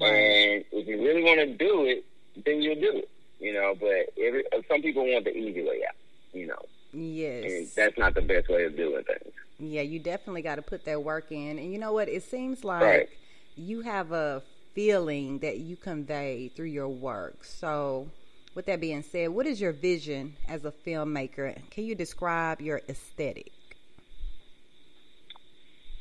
[0.00, 0.08] Right.
[0.08, 2.04] And if you really want to do it,
[2.44, 3.10] then you'll do it.
[3.38, 5.96] You know, but every uh, some people want the easy way out.
[6.34, 6.62] You know.
[6.92, 7.44] Yes.
[7.44, 9.34] And that's not the best way of doing things.
[9.58, 11.58] Yeah, you definitely got to put that work in.
[11.58, 12.08] And you know what?
[12.08, 13.08] It seems like right.
[13.56, 14.42] you have a
[14.74, 17.44] feeling that you convey through your work.
[17.44, 18.08] So,
[18.54, 21.58] with that being said, what is your vision as a filmmaker?
[21.70, 23.52] Can you describe your aesthetic?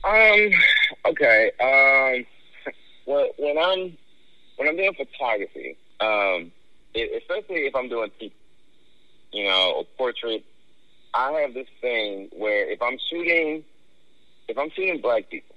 [0.03, 0.49] Um.
[1.05, 1.51] Okay.
[1.59, 2.25] Um.
[3.05, 3.97] Well, when I'm
[4.57, 6.51] when I'm doing photography, um,
[6.93, 8.11] it, especially if I'm doing
[9.31, 10.43] you know, a portrait,
[11.13, 13.63] I have this thing where if I'm shooting,
[14.47, 15.55] if I'm shooting black people,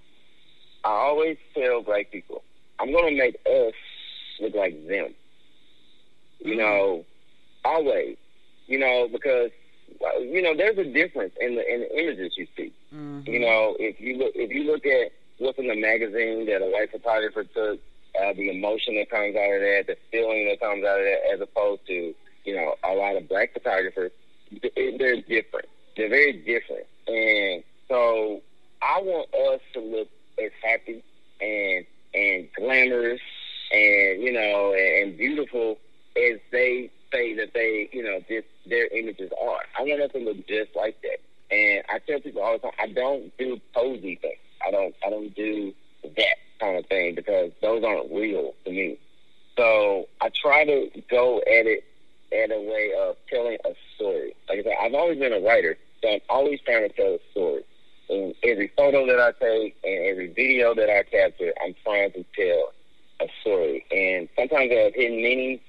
[0.84, 2.42] I always tell black people,
[2.82, 3.74] I'm going to make us
[4.40, 5.14] look like them.
[6.40, 6.58] You mm.
[6.58, 7.04] know,
[7.64, 8.16] always.
[8.66, 9.50] You know, because
[10.20, 12.72] you know, there's a difference in the in the images you see.
[12.94, 13.30] Mm-hmm.
[13.30, 16.70] You know, if you look if you look at what's in the magazine that a
[16.70, 17.80] white photographer took,
[18.20, 21.34] uh, the emotion that comes out of that, the feeling that comes out of that,
[21.34, 22.14] as opposed to
[22.44, 24.10] you know a lot of black photographers,
[24.74, 25.68] they're different.
[25.96, 28.40] They're very different, and so
[28.80, 30.08] I want us to look
[30.42, 31.04] as happy
[31.40, 31.84] and
[32.14, 33.20] and glamorous
[33.72, 35.78] and you know and, and beautiful
[36.16, 39.60] as they say that they you know just their images are.
[39.78, 41.18] I want us to look just like that.
[41.54, 44.38] And I tell people all the time, I don't do posy things.
[44.66, 45.72] I don't I don't do
[46.04, 48.98] that kind of thing because those aren't real to me.
[49.56, 51.84] So I try to go at it
[52.32, 54.34] at a way of telling a story.
[54.48, 57.18] Like I said, I've always been a writer, so I'm always trying to tell a
[57.32, 57.64] story.
[58.12, 62.22] In every photo that I take and every video that I capture, I'm trying to
[62.36, 62.72] tell
[63.20, 63.86] a story.
[63.90, 65.60] And sometimes I have hidden meanings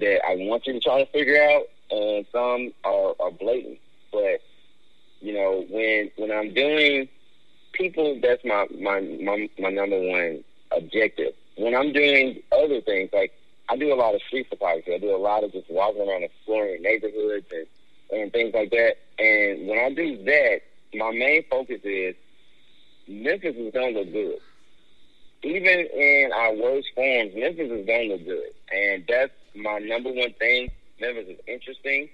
[0.00, 3.78] that I want you to try to figure out, and some are, are blatant.
[4.10, 4.40] But
[5.20, 7.08] you know, when when I'm doing
[7.72, 11.34] people, that's my my my, my number one objective.
[11.56, 13.32] When I'm doing other things, like
[13.68, 14.92] I do a lot of street photography.
[14.92, 17.66] I do a lot of just walking around exploring neighborhoods and
[18.10, 18.96] and things like that.
[19.20, 20.62] And when I do that,
[20.96, 22.14] my main focus is
[23.08, 24.38] Memphis is gonna look good.
[25.42, 30.32] Even in our worst forms, Memphis is gonna look good, and that's my number one
[30.34, 30.70] thing.
[31.00, 32.08] Memphis is interesting.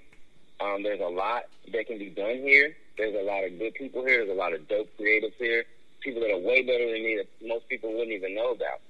[0.59, 2.75] Um, there's a lot that can be done here.
[2.97, 4.25] There's a lot of good people here.
[4.25, 5.65] There's a lot of dope creatives here.
[6.01, 8.81] People that are way better than me that most people wouldn't even know about.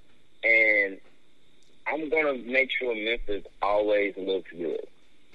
[0.44, 1.00] And
[1.88, 4.86] I'm gonna make sure Memphis always looks good,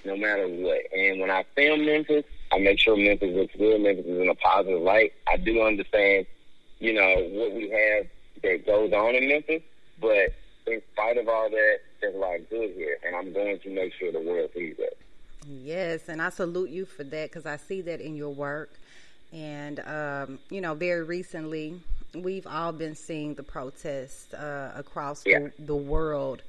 [0.05, 0.81] no matter what.
[0.93, 3.81] And when I film Memphis, I make sure Memphis looks good.
[3.81, 5.13] Memphis is in a positive light.
[5.27, 6.25] I do understand,
[6.79, 8.07] you know, what we have
[8.43, 9.61] that goes on in Memphis,
[10.01, 10.33] but
[10.67, 13.69] in spite of all that, there's a lot of good here, and I'm going to
[13.69, 14.93] make sure the world sees that.
[15.47, 18.71] Yes, and I salute you for that because I see that in your work.
[19.31, 21.79] And, um, you know, very recently,
[22.15, 25.39] we've all been seeing the protests uh, across yeah.
[25.39, 26.41] the, the world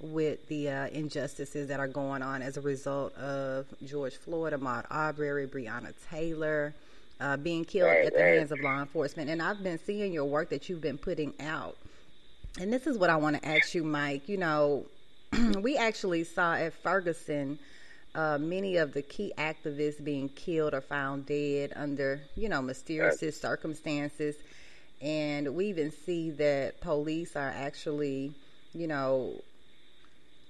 [0.00, 4.86] with the uh, injustices that are going on as a result of George Floyd, Ahmaud
[4.90, 6.74] Arbery, Breonna Taylor
[7.20, 8.36] uh, being killed right, at the right.
[8.36, 9.30] hands of law enforcement.
[9.30, 11.76] And I've been seeing your work that you've been putting out.
[12.60, 14.28] And this is what I want to ask you, Mike.
[14.28, 14.86] You know,
[15.60, 17.58] we actually saw at Ferguson
[18.14, 23.22] uh, many of the key activists being killed or found dead under, you know, mysterious
[23.22, 23.34] right.
[23.34, 24.36] circumstances.
[25.02, 28.32] And we even see that police are actually,
[28.72, 29.42] you know,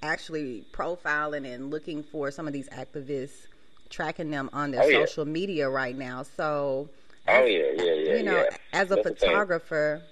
[0.02, 3.46] actually profiling and looking for some of these activists,
[3.90, 5.32] tracking them on their oh, social yeah.
[5.32, 6.22] media right now.
[6.22, 6.88] So,
[7.28, 8.14] oh yeah, yeah, yeah.
[8.16, 8.56] You know, yeah.
[8.72, 10.02] as a That's photographer,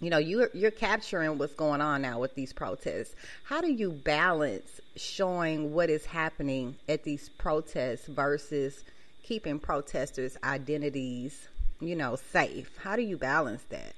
[0.00, 3.14] you know, you're you're capturing what's going on now with these protests.
[3.44, 8.84] How do you balance showing what is happening at these protests versus
[9.22, 11.48] keeping protesters' identities,
[11.80, 12.70] you know, safe?
[12.82, 13.94] How do you balance that?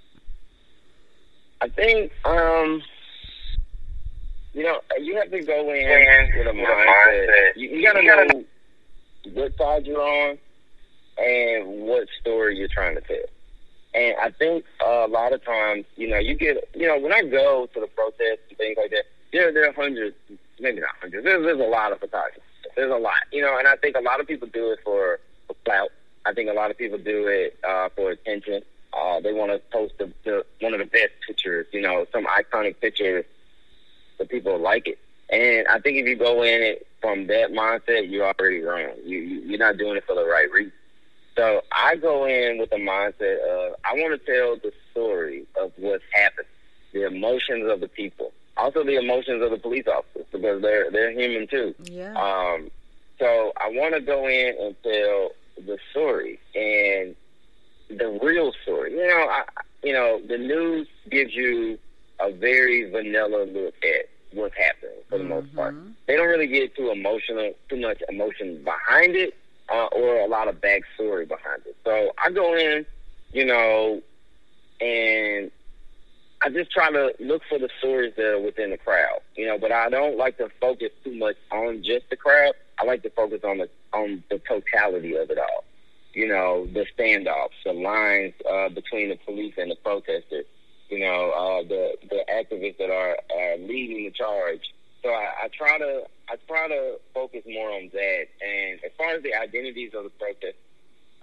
[1.60, 2.82] I think um
[4.52, 7.56] you know, you have to go in with a mindset.
[7.56, 8.44] You, you gotta know
[9.32, 10.38] what side you're on
[11.18, 13.16] and what story you're trying to tell.
[13.94, 17.12] And I think uh, a lot of times, you know, you get, you know, when
[17.12, 20.16] I go to the protests and things like that, there there are hundreds,
[20.60, 21.24] maybe not hundreds.
[21.24, 22.42] There's, there's a lot of photographers.
[22.76, 25.20] There's a lot, you know, and I think a lot of people do it for,
[25.46, 25.90] for clout.
[26.24, 28.62] I think a lot of people do it uh, for attention.
[28.92, 32.26] Uh, they want to post the, the one of the best pictures, you know, some
[32.26, 33.24] iconic picture
[34.22, 34.98] so people like it.
[35.30, 38.90] And I think if you go in it from that mindset, you're already wrong.
[39.04, 40.72] You, you you're not doing it for the right reason.
[41.36, 45.72] So I go in with the mindset of I want to tell the story of
[45.76, 46.48] what's happened,
[46.92, 51.10] the emotions of the people, also the emotions of the police officers because they're they're
[51.12, 51.74] human too.
[51.84, 52.12] Yeah.
[52.12, 52.70] Um,
[53.18, 57.16] so I want to go in and tell the story and
[57.88, 58.92] the real story.
[58.92, 59.44] You know, I,
[59.82, 61.78] you know, the news gives you
[62.20, 64.01] a very vanilla look at
[64.34, 65.74] what's happening for the most part.
[66.06, 69.34] They don't really get too emotional, too much emotion behind it,
[69.68, 71.76] uh, or a lot of backstory behind it.
[71.84, 72.84] So I go in,
[73.32, 74.02] you know,
[74.80, 75.50] and
[76.42, 79.58] I just try to look for the stories that are within the crowd, you know.
[79.58, 82.54] But I don't like to focus too much on just the crowd.
[82.80, 85.64] I like to focus on the on the totality of it all.
[86.14, 90.44] You know, the standoffs, the lines uh, between the police and the protesters.
[90.92, 94.60] You know, uh, the the activists that are, are leading the charge.
[95.02, 98.24] So I, I try to I try to focus more on that.
[98.44, 100.58] And as far as the identities of the protest,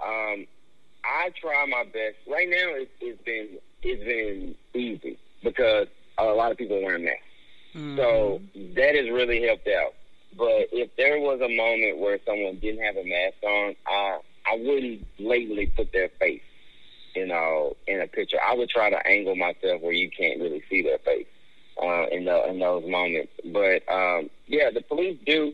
[0.04, 0.48] um,
[1.06, 2.16] I try my best.
[2.28, 7.06] Right now, it's, it's been it's been easy because a lot of people are wearing
[7.06, 7.22] masks.
[7.96, 8.42] So
[8.76, 9.94] that has really helped out.
[10.36, 14.20] But if there was a moment where someone didn't have a mask on, I
[14.52, 16.42] I wouldn't blatantly put their face,
[17.16, 18.38] you know, in a picture.
[18.46, 21.28] I would try to angle myself where you can't really see their face
[21.82, 23.32] uh, in the in those moments.
[23.46, 25.54] But um, yeah, the police do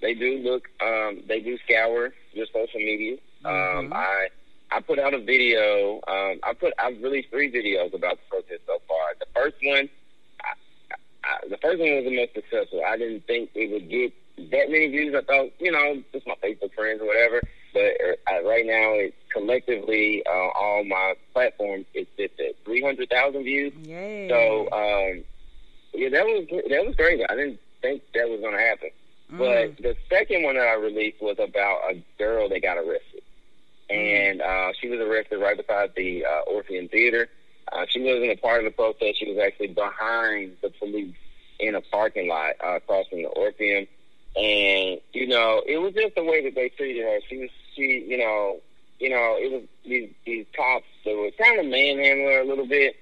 [0.00, 3.16] they do look um, they do scour your social media.
[3.44, 4.28] Um, I
[4.70, 6.00] I put out a video.
[6.06, 9.14] Um, I put I've released three videos about the protest so far.
[9.18, 9.88] The first one,
[10.42, 12.82] I, I, the first one was the most successful.
[12.86, 14.12] I didn't think it would get
[14.50, 15.14] that many views.
[15.14, 17.42] I thought, you know, just my Facebook friends or whatever.
[17.72, 17.92] But
[18.32, 23.72] uh, right now, it collectively uh, all my platforms it's, at three hundred thousand views.
[23.82, 24.28] Yay.
[24.28, 25.24] So um,
[25.94, 27.24] yeah, that was that was crazy.
[27.28, 28.90] I didn't think that was going to happen.
[29.32, 33.22] But the second one that I released was about a girl that got arrested,
[33.88, 37.28] and uh, she was arrested right beside the uh, Orpheum Theater.
[37.70, 39.20] Uh, she wasn't a part of the protest.
[39.20, 41.14] She was actually behind the police
[41.60, 43.86] in a parking lot uh, across from the Orpheum.
[44.36, 47.18] And you know, it was just the way that they treated her.
[47.28, 48.60] She was, she, you know,
[48.98, 52.66] you know, it was these these cops that were kind of manhandling her a little
[52.66, 52.94] bit.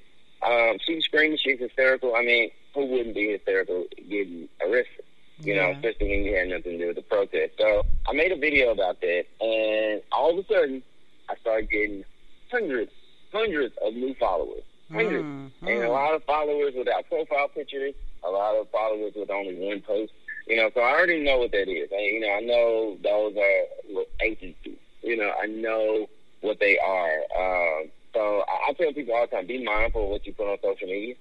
[0.43, 1.39] Um, she was screaming.
[1.39, 2.15] She was hysterical.
[2.15, 5.05] I mean, who wouldn't be hysterical getting arrested?
[5.41, 5.77] You know, Yeah.
[5.77, 7.53] especially when you had nothing to do with the protest.
[7.59, 10.83] So I made a video about that, and all of a sudden,
[11.29, 12.05] I started getting
[12.51, 12.91] hundreds,
[13.33, 15.25] hundreds of new followers, hundreds,
[15.63, 19.81] and a lot of followers without profile pictures, a lot of followers with only one
[19.83, 20.13] post.
[20.49, 21.91] You know, so I already know what that is.
[21.93, 24.79] I, you know, I know those are agencies.
[25.03, 26.09] You know, I know
[26.41, 27.19] what they are.
[27.37, 30.51] Um, so I, I tell people all the time: be mindful of what you put
[30.51, 31.17] on social media,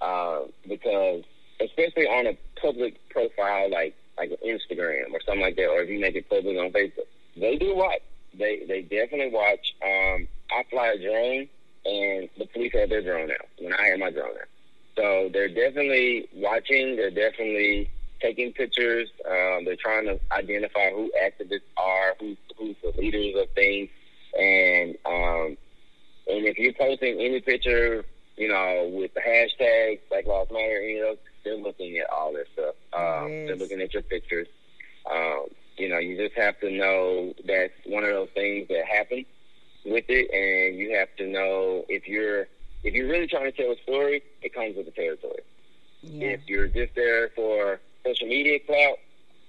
[0.00, 1.24] uh, because
[1.60, 6.00] especially on a public profile like like Instagram or something like that, or if you
[6.00, 8.00] make it public on Facebook, they do watch.
[8.32, 9.74] They they definitely watch.
[9.82, 11.48] Um, I fly a drone,
[11.84, 14.48] and the police have their drone out when I have my drone out.
[14.96, 16.96] So they're definitely watching.
[16.96, 17.90] They're definitely
[18.20, 19.08] taking pictures.
[19.26, 23.88] Um, they're trying to identify who activists are, who who's the leaders of things,
[24.38, 25.56] and um,
[26.28, 28.04] and if you're posting any picture,
[28.36, 32.46] you know, with the hashtag Black Lives Matter, you know, they're looking at all this
[32.52, 32.74] stuff.
[32.92, 33.46] Um, Yes.
[33.48, 34.48] They're looking at your pictures.
[35.10, 39.24] Um, you know, you just have to know that's one of those things that happen
[39.84, 42.46] with it, and you have to know if you're
[42.82, 45.40] if you're really trying to tell a story, it comes with the territory.
[46.02, 46.28] yeah.
[46.28, 48.96] If you're just there for social media clout,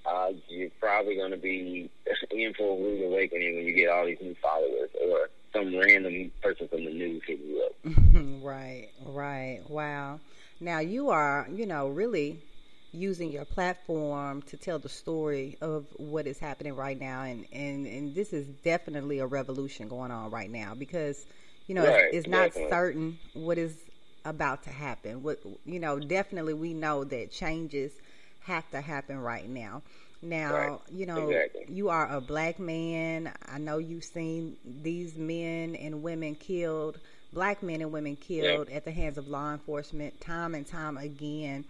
[0.05, 1.89] uh, you're probably going to be
[2.32, 6.32] in for a rude awakening when you get all these new followers or some random
[6.41, 7.73] person from the news hitting you up.
[8.13, 9.61] right, right.
[9.67, 10.19] Wow.
[10.59, 12.43] Now you are, you know, really
[12.91, 17.86] using your platform to tell the story of what is happening right now and and
[17.86, 21.26] and this is definitely a revolution going on right now because
[21.67, 23.89] you know Right, it's, it's not certain what is
[24.26, 28.01] about to happen what you know definitely we know that changes
[28.41, 29.81] have to happen right now
[30.21, 31.65] now Right, you know exactly.
[31.75, 36.99] you are a black man i know you've seen these men and women killed
[37.33, 41.65] black men and women killed at the hands of law enforcement time and time again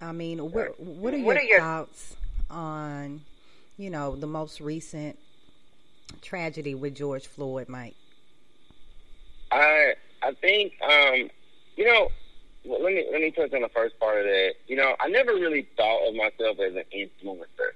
[0.00, 2.14] I mean, what what are your, What are your- thoughts
[2.48, 3.22] on,
[3.76, 5.18] you know, the most recent
[6.22, 7.96] tragedy with George Floyd, Mike?
[9.50, 11.30] I I think um,
[11.76, 12.10] you know.
[12.64, 14.54] Well, let me let me touch on the first part of that.
[14.66, 17.72] You know, I never really thought of myself as an influencer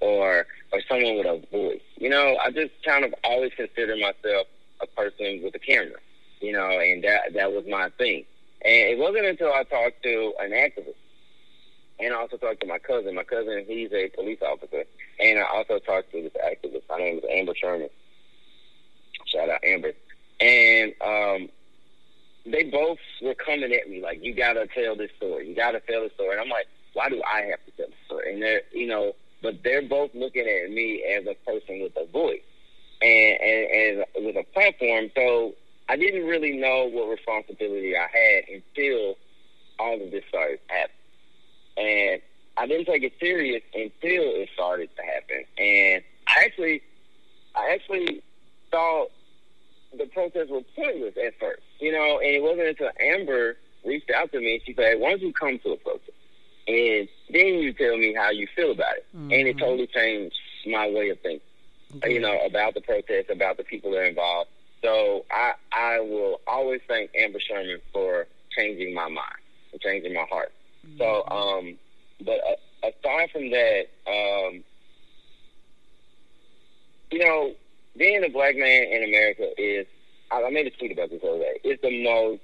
[0.00, 1.80] or or someone with a voice.
[1.96, 4.46] You know, I just kind of always considered myself
[4.80, 5.98] a person with a camera.
[6.40, 8.24] You know, and that that was my thing.
[8.64, 10.94] And it wasn't until I talked to an activist
[11.98, 13.14] and I also talked to my cousin.
[13.14, 14.84] My cousin, he's a police officer,
[15.20, 16.82] and I also talked to this activist.
[16.88, 17.88] My name is Amber Sherman.
[19.26, 19.92] Shout out Amber.
[20.40, 21.48] And um,
[22.46, 25.48] they both were coming at me like, "You gotta tell this story.
[25.48, 28.04] You gotta tell this story." And I'm like, "Why do I have to tell the
[28.06, 31.96] story?" And they're, you know, but they're both looking at me as a person with
[31.96, 32.40] a voice
[33.02, 35.10] and and, and with a platform.
[35.14, 35.54] So
[35.88, 39.16] I didn't really know what responsibility I had until
[39.78, 40.92] all of this started happening.
[41.76, 42.22] And
[42.56, 45.44] I didn't take it serious until it started to happen.
[45.58, 46.82] And I actually,
[47.54, 48.22] I actually
[48.70, 49.10] thought
[49.98, 52.18] the protests were pointless at first, you know.
[52.18, 55.32] And it wasn't until Amber reached out to me and she said, "Why don't you
[55.32, 56.10] come to a protest?"
[56.68, 59.06] And then you tell me how you feel about it.
[59.16, 59.32] Mm-hmm.
[59.32, 60.36] And it totally changed
[60.66, 61.40] my way of thinking,
[61.92, 62.10] mm-hmm.
[62.10, 64.50] you know, about the protest, about the people that are involved.
[64.82, 68.26] So I I will always thank Amber Sherman for
[68.56, 69.40] changing my mind,
[69.70, 70.52] for changing my heart.
[70.98, 71.76] So, um,
[72.24, 74.62] but uh, aside from that, um,
[77.10, 77.54] you know,
[77.96, 79.86] being a black man in America is,
[80.30, 82.40] I made a tweet about this the other day, it's the most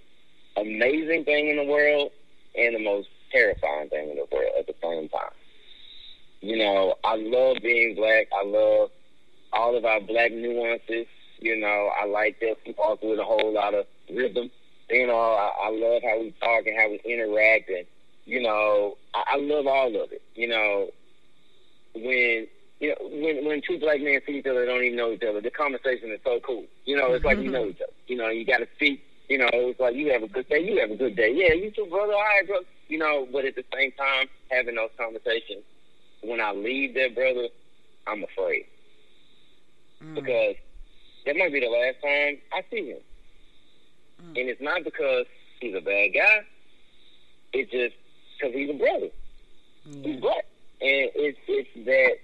[0.57, 2.13] amazing thing in the world
[2.57, 5.33] and the most terrifying thing in the world at the same time.
[6.41, 8.29] You know, I love being black.
[8.33, 8.91] I love
[9.53, 11.07] all of our black nuances.
[11.39, 14.51] You know, I like that we talk with a whole lot of rhythm.
[14.91, 17.87] You know, I, I love how we talk and how we interact and
[18.25, 20.23] you know, I, I love all of it.
[20.35, 20.91] You know,
[21.95, 22.47] when
[22.83, 25.23] you know when when two black men see each other, they don't even know each
[25.23, 25.41] other.
[25.41, 26.65] The conversation is so cool.
[26.85, 27.93] You know, it's like you know each other.
[28.09, 29.05] You know, you got to speak.
[29.29, 30.59] You know, it's like you have a good day.
[30.59, 31.33] You have a good day.
[31.33, 32.13] Yeah, you too, brother.
[32.13, 32.59] All right, bro.
[32.89, 35.63] You know, but at the same time, having those conversations.
[36.25, 37.49] When I leave that brother,
[38.07, 38.67] I'm afraid
[40.03, 40.15] mm.
[40.15, 40.57] because
[41.25, 42.99] that might be the last time I see him.
[44.21, 44.41] Mm.
[44.41, 45.27] And it's not because
[45.61, 46.47] he's a bad guy.
[47.53, 47.95] It's just
[48.37, 49.09] because he's a brother.
[49.85, 50.03] Yeah.
[50.03, 50.47] He's black,
[50.81, 52.19] and it's it's that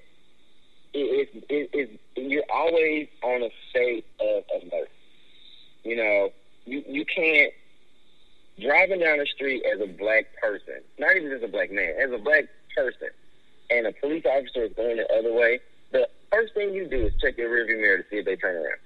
[0.94, 4.90] it's it, it's you're always on a state of alert.
[5.84, 6.30] You know,
[6.64, 7.52] you you can't
[8.60, 12.10] driving down the street as a black person, not even as a black man, as
[12.10, 13.08] a black person,
[13.70, 15.60] and a police officer is going the other way.
[15.92, 18.56] The first thing you do is check your rearview mirror to see if they turn
[18.56, 18.78] around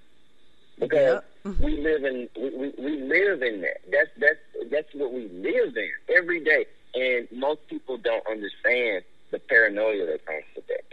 [0.79, 1.57] because yep.
[1.61, 3.81] we live in we, we, we live in that.
[3.91, 6.67] That's that's that's what we live in every day.
[6.95, 10.45] And most people don't understand the paranoia that comes.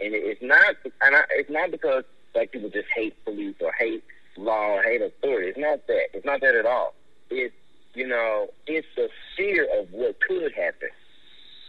[0.02, 4.04] And it's not, and I, it's not because like people just hate police or hate
[4.36, 5.48] law or hate authority.
[5.48, 6.06] It's not that.
[6.14, 6.94] It's not that at all.
[7.30, 7.54] It's
[7.94, 10.88] you know, it's the fear of what could happen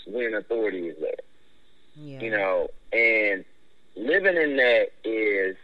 [0.07, 1.13] when authority is there.
[1.95, 2.19] Yeah.
[2.21, 3.43] You know, and
[3.95, 5.55] living in that is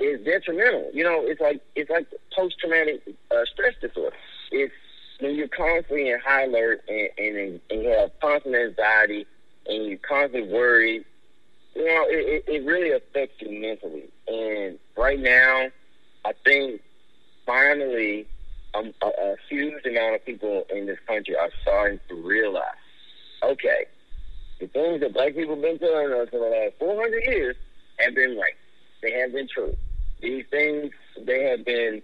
[0.00, 0.90] is detrimental.
[0.94, 4.16] You know, it's like it's like post traumatic uh, stress disorder.
[4.50, 4.72] It's
[5.20, 9.26] when you're constantly in high alert and, and, and you have constant anxiety
[9.66, 11.04] and you're constantly worried,
[11.84, 14.10] know, it, it, it really affects you mentally.
[14.26, 15.68] And right now,
[16.24, 16.80] I think
[17.46, 18.26] finally
[18.74, 22.64] um, a, a huge amount of people in this country are starting to realize,
[23.42, 23.86] okay,
[24.60, 27.56] the things that black people have been telling us for the last 400 years
[27.98, 28.54] have been right.
[29.02, 29.76] They have been true.
[30.20, 30.92] These things,
[31.24, 32.02] they have been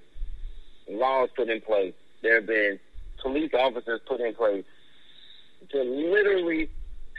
[0.88, 1.94] laws put in place.
[2.22, 2.78] There have been
[3.20, 4.64] police officers put in place
[5.70, 6.70] to literally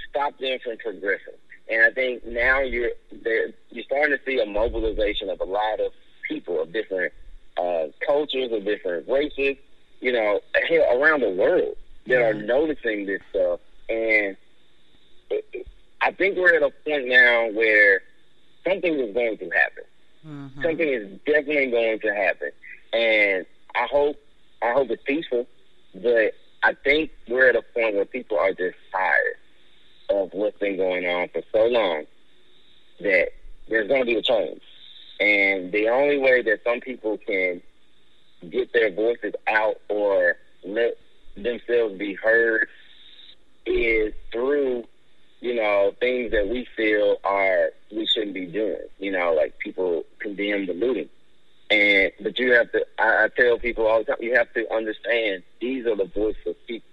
[0.09, 1.33] stop them from progressing.
[1.69, 5.91] And I think now you're you're starting to see a mobilization of a lot of
[6.27, 7.13] people of different
[7.57, 9.57] uh, cultures, of different races,
[9.99, 10.41] you know,
[10.91, 11.75] around the world
[12.07, 13.59] that are noticing this stuff.
[13.89, 14.37] And
[15.31, 15.67] it,
[16.01, 18.01] I think we're at a point now where
[18.67, 19.83] something is going to happen.
[20.25, 20.61] Mm-hmm.
[20.61, 22.51] Something is definitely going to happen,
[22.93, 23.45] and
[23.75, 24.17] I hope
[24.61, 25.47] I hope it's peaceful.
[25.95, 29.37] But I think we're at a point where people are just tired
[30.09, 32.05] of what's been going on for so long
[32.99, 33.29] that
[33.67, 34.61] there's going to be a change.
[35.19, 37.61] And the only way that some people can
[38.49, 40.97] get their voices out or let
[41.35, 42.67] themselves be heard
[43.65, 44.83] is through,
[45.41, 48.81] you know, things that we feel are we shouldn't be doing.
[48.99, 51.09] You know, like people condemn the looting.
[51.71, 52.85] And but you have to.
[52.99, 54.17] I, I tell people all the time.
[54.19, 56.87] You have to understand these are the voices of people.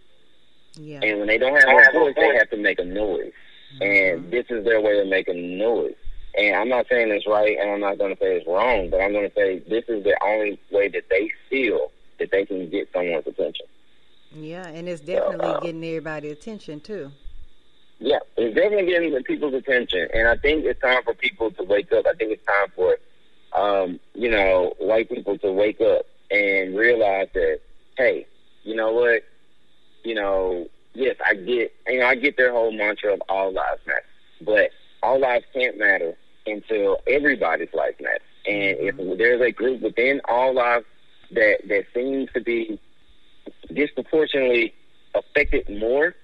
[0.74, 1.00] Yeah.
[1.02, 3.32] And when they don't have a voice, they have to make a noise.
[3.74, 3.82] Mm-hmm.
[3.82, 5.94] And this is their way of making noise.
[6.36, 9.00] And I'm not saying it's right, and I'm not going to say it's wrong, but
[9.00, 12.70] I'm going to say this is the only way that they feel that they can
[12.70, 13.66] get someone's attention.
[14.34, 17.12] Yeah, and it's definitely uh, getting everybody's attention too.
[17.98, 21.92] Yeah, it's definitely getting people's attention, and I think it's time for people to wake
[21.92, 22.06] up.
[22.06, 22.96] I think it's time for,
[23.52, 27.60] um, you know, white people to wake up and realize that,
[27.98, 28.26] hey,
[28.64, 29.22] you know what,
[30.04, 33.80] you know, yes, I get, you know, I get their whole mantra of all lives
[33.86, 34.04] matter,
[34.40, 34.70] but
[35.02, 36.14] all lives can't matter
[36.46, 38.20] until everybody's life matters.
[38.46, 39.18] And if mm-hmm.
[39.18, 40.84] there's a group within all lives
[41.32, 42.78] that that seems to be
[43.72, 44.74] disproportionately
[45.14, 46.14] affected more,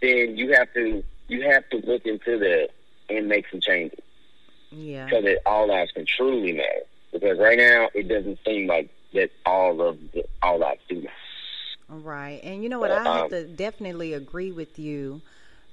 [0.00, 2.68] then you have to you have to look into that
[3.08, 4.00] and make some changes
[4.70, 5.08] Yeah.
[5.10, 6.82] so that all lives can truly matter.
[7.12, 11.10] Because right now it doesn't seem like that all of the, all lives do matter.
[11.92, 12.40] Right.
[12.42, 12.90] And you know what?
[12.90, 15.20] I have Um, to definitely agree with you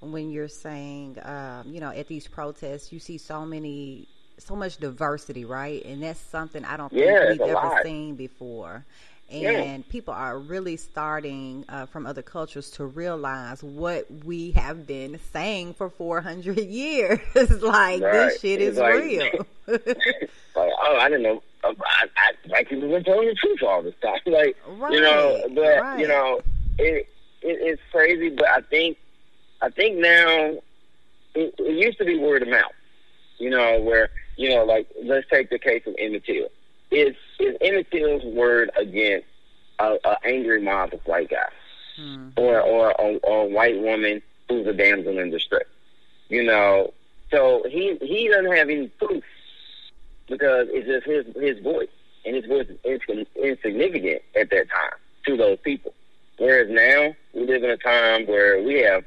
[0.02, 4.08] when you're saying, um, you know, at these protests, you see so many,
[4.38, 5.84] so much diversity, right?
[5.86, 7.84] And that's something I don't think Yeah, we've ever lot.
[7.84, 8.84] seen before.
[9.32, 9.52] Yeah.
[9.52, 15.20] And people are really starting uh, from other cultures to realize what we have been
[15.32, 17.20] saying for 400 years.
[17.62, 18.02] like, Right.
[18.02, 19.46] this shit It's is like- real.
[20.56, 21.44] Like, oh, I didn't know.
[21.64, 24.20] I, I, black people been telling the truth all this time.
[24.26, 24.56] Like,
[24.92, 26.00] you know, but right.
[26.00, 26.40] you know,
[26.78, 27.08] it,
[27.42, 28.30] it it's crazy.
[28.30, 28.98] But I think,
[29.62, 30.60] I think now,
[31.36, 32.72] it, it used to be word of mouth.
[33.38, 36.48] You know, where you know, like let's take the case of Emmett Till.
[36.92, 39.28] Is is Emmett Till's word against
[39.80, 41.50] a, a angry mob of white guys,
[41.98, 42.30] Hmm.
[42.38, 45.66] or or a, or a white woman who's a damsel in distress?
[46.30, 46.94] You know,
[47.32, 49.24] so he he doesn't have any proof
[50.30, 51.90] because it's just his his voice,
[52.26, 52.78] and his voice is
[53.10, 55.94] ins- insignificant at that time to those people.
[56.38, 59.04] Whereas now we live in a time where we have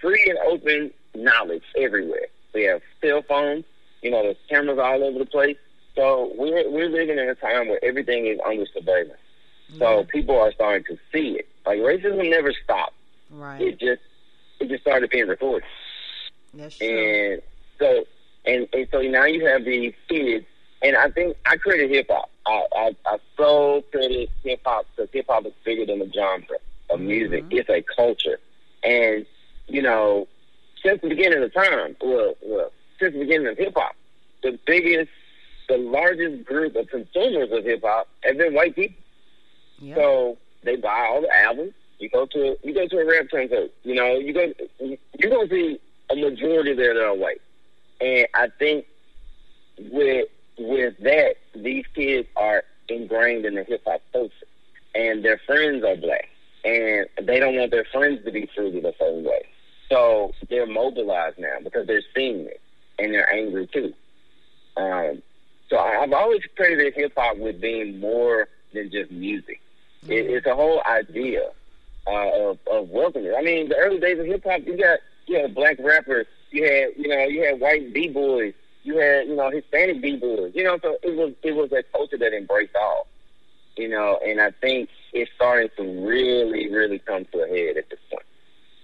[0.00, 2.26] free and open knowledge everywhere.
[2.54, 3.64] We have cell phones,
[4.02, 5.56] you know, there's cameras all over the place.
[5.94, 9.18] So we're we're living in a time where everything is under surveillance.
[9.78, 10.08] So mm-hmm.
[10.08, 11.48] people are starting to see it.
[11.64, 12.94] Like racism never stopped.
[13.30, 13.60] right.
[13.60, 14.02] It just
[14.60, 15.66] it just started being recorded.
[16.54, 17.32] That's true.
[17.32, 17.42] And
[17.78, 18.04] so
[18.44, 20.46] and, and so now you have these kids
[20.82, 22.28] and I think I credit hip hop.
[22.44, 26.56] I, I I so credit hip hop because hip hop is bigger than a genre
[26.90, 27.06] of mm-hmm.
[27.06, 27.44] music.
[27.50, 28.38] It's a culture.
[28.82, 29.24] And,
[29.68, 30.26] you know,
[30.84, 33.94] since the beginning of time, well, well since the beginning of hip hop,
[34.42, 35.10] the biggest
[35.68, 38.96] the largest group of consumers of hip hop have been white people.
[39.78, 39.94] yeah.
[39.94, 41.74] So they buy all the albums.
[42.00, 43.70] You go to you go to a rap concert.
[43.84, 45.78] You know you go you're gonna see
[46.10, 47.40] a majority there that are white,
[48.02, 48.86] and I think
[49.78, 50.28] with
[50.58, 54.34] with that these kids are ingrained in the hip hop culture,
[54.94, 56.28] and their friends are black,
[56.64, 59.42] and they don't want their friends to be treated a certain way.
[59.88, 62.60] So they're mobilized now because they're seeing it,
[62.98, 63.92] and they're angry too.
[64.76, 65.22] Um,
[65.68, 69.60] so I- I've always credited hip hop with being more than just music.
[70.08, 71.50] It, it's a whole idea
[72.06, 73.32] uh, of of welcoming.
[73.36, 76.64] I mean, the early days of hip hop, you got you know black rappers, you
[76.64, 80.52] had you know you had white b boys, you had you know Hispanic b boys.
[80.54, 83.06] You know, so it was it was a culture that embraced all.
[83.76, 87.88] You know, and I think it's starting to really really come to a head at
[87.88, 88.22] this point.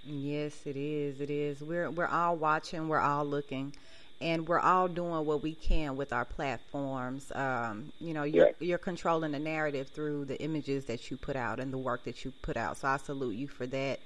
[0.03, 1.21] Yes, it is.
[1.21, 1.61] It is.
[1.61, 2.87] We're we're all watching.
[2.87, 3.75] We're all looking,
[4.19, 7.31] and we're all doing what we can with our platforms.
[7.35, 11.59] Um, you know, you're you're controlling the narrative through the images that you put out
[11.59, 12.77] and the work that you put out.
[12.77, 13.99] So I salute you for that.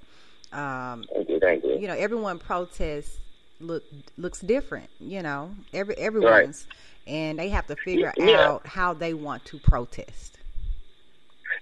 [0.51, 1.79] Um, Thank you, thank you.
[1.79, 3.17] you know, everyone protests
[3.63, 3.83] look
[4.17, 4.89] looks different.
[4.99, 6.67] You know, every everyone's,
[7.07, 8.41] and they have to figure Yeah.
[8.49, 10.37] out how they want to protest.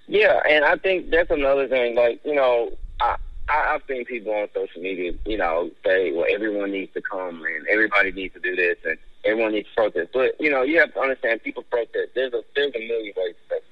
[0.07, 1.95] Yeah, and I think that's another thing.
[1.95, 3.15] Like, you know, I,
[3.49, 7.43] I I've seen people on social media, you know, say, well, everyone needs to come
[7.45, 10.09] and everybody needs to do this and everyone needs to protest.
[10.13, 12.09] But you know, you have to understand, people protest.
[12.15, 13.67] There's a there's a million ways to protest,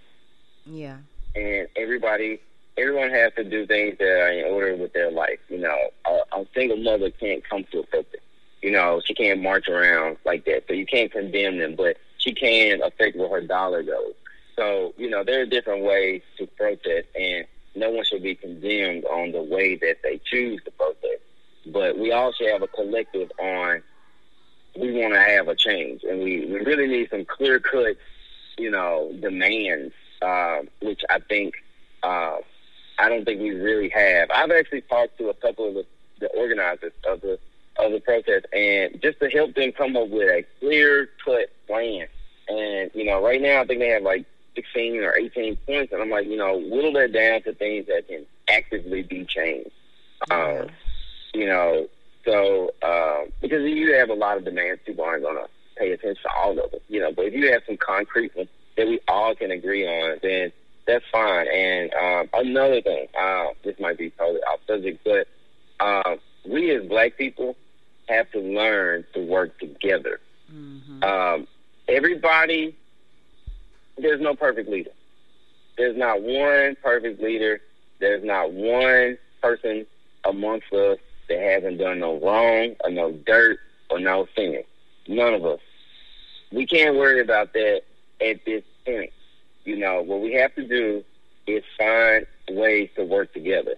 [0.66, 0.98] Yeah.
[1.36, 2.40] and everybody.
[2.80, 5.40] Everyone has to do things that are in order with their life.
[5.50, 8.24] You know, a, a single mother can't come to a protest.
[8.62, 10.66] You know, she can't march around like that.
[10.68, 14.14] So you can't condemn them, but she can affect where her dollar goes.
[14.56, 19.06] So, you know, there are different ways to protest, and no one should be condemned
[19.06, 21.22] on the way that they choose to protest.
[21.68, 23.82] But we all should have a collective on
[24.78, 27.98] we want to have a change, and we, we really need some clear cut,
[28.58, 31.56] you know, demands, uh, which I think
[32.04, 32.38] uh,
[33.00, 34.30] I don't think we really have.
[34.32, 35.86] I've actually talked to a couple of the,
[36.20, 37.40] the organizers of the
[37.78, 42.08] of the protest, and just to help them come up with a clear cut plan.
[42.50, 44.26] And you know, right now I think they have like
[44.56, 48.08] 16 or 18 points, and I'm like, you know, whittle that down to things that
[48.08, 49.72] can actively be changed.
[50.30, 50.68] Um,
[51.34, 51.88] you know,
[52.26, 55.48] so uh, because you have a lot of demands, people aren't going to
[55.78, 56.82] pay attention to all of them.
[56.90, 60.18] You know, but if you have some concrete ones that we all can agree on,
[60.22, 60.52] then
[60.90, 61.48] that's fine.
[61.48, 65.28] And um, another thing, uh, this might be totally off subject, but
[65.80, 66.16] uh,
[66.50, 67.56] we as black people
[68.08, 70.20] have to learn to work together.
[70.52, 71.04] Mm-hmm.
[71.04, 71.48] Um,
[71.88, 72.76] everybody,
[74.00, 74.90] there's no perfect leader.
[75.78, 77.62] There's not one perfect leader.
[78.00, 79.86] There's not one person
[80.26, 80.98] amongst us
[81.30, 83.60] that hasn't done no wrong or no dirt
[83.92, 84.64] or no sin.
[85.08, 85.60] None of us.
[86.52, 87.84] We can't worry about that
[88.22, 89.12] at this point.
[89.70, 91.04] You know, what we have to do
[91.46, 93.76] is find ways to work together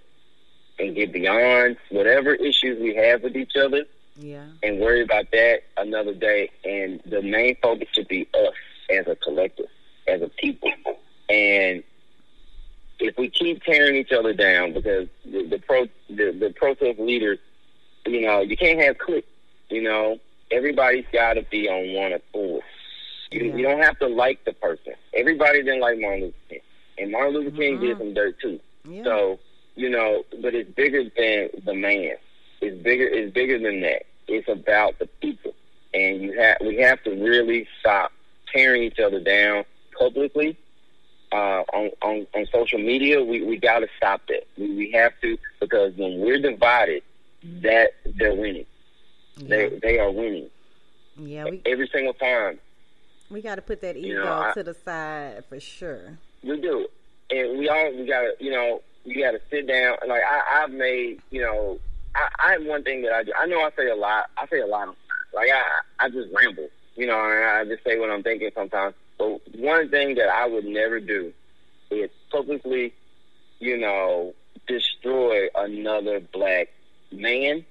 [0.79, 3.83] and get beyond whatever issues we have with each other
[4.15, 4.45] yeah.
[4.63, 6.49] and worry about that another day.
[6.63, 8.53] And the main focus should be us
[8.89, 9.65] as a collective,
[10.07, 10.71] as a people.
[11.27, 11.83] And
[12.99, 17.39] if we keep tearing each other down, because the, the pro the, the protest leaders,
[18.05, 19.27] you know, you can't have cliques.
[19.69, 20.19] You know,
[20.51, 22.63] everybody's got to be on one accord.
[23.31, 23.55] You, yeah.
[23.55, 24.93] you don't have to like the person.
[25.13, 26.59] Everybody didn't like Martin Luther King,
[26.97, 27.85] and Martin Luther King mm-hmm.
[27.85, 28.59] did some dirt too.
[28.87, 29.03] Yeah.
[29.03, 29.39] So
[29.75, 32.15] you know, but it's bigger than the man.
[32.61, 33.07] It's bigger.
[33.07, 34.03] It's bigger than that.
[34.27, 35.53] It's about the people,
[35.93, 38.11] and you have we have to really stop
[38.53, 39.63] tearing each other down
[39.97, 40.57] publicly
[41.31, 43.23] uh, on, on on social media.
[43.23, 44.47] We we got to stop that.
[44.57, 47.03] We, we have to because when we're divided,
[47.61, 48.65] that they're winning.
[49.37, 49.47] Yeah.
[49.47, 50.49] They they are winning.
[51.17, 52.59] Yeah, we, every single time.
[53.31, 56.17] We got to put that ego you know, I, to the side for sure.
[56.43, 56.87] We do,
[57.29, 59.97] and we all we got to you know you got to sit down.
[60.05, 61.79] Like I, I've made you know
[62.13, 63.31] I, I have one thing that I do.
[63.37, 64.29] I know I say a lot.
[64.37, 64.95] I say a lot.
[65.33, 66.69] Like I I just ramble.
[66.95, 68.95] You know, and I just say what I'm thinking sometimes.
[69.17, 71.31] But one thing that I would never do
[71.89, 72.93] is publicly,
[73.59, 74.33] you know,
[74.67, 76.67] destroy another black
[77.13, 77.65] man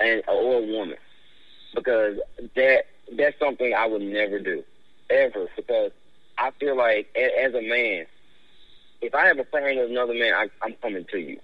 [0.00, 0.98] and or a woman
[1.74, 2.18] because
[2.56, 2.84] that
[3.16, 4.62] that's something I would never do
[5.10, 5.92] ever because
[6.36, 8.06] I feel like as a man,
[9.00, 11.40] if I have a problem with another man, I, I'm coming to you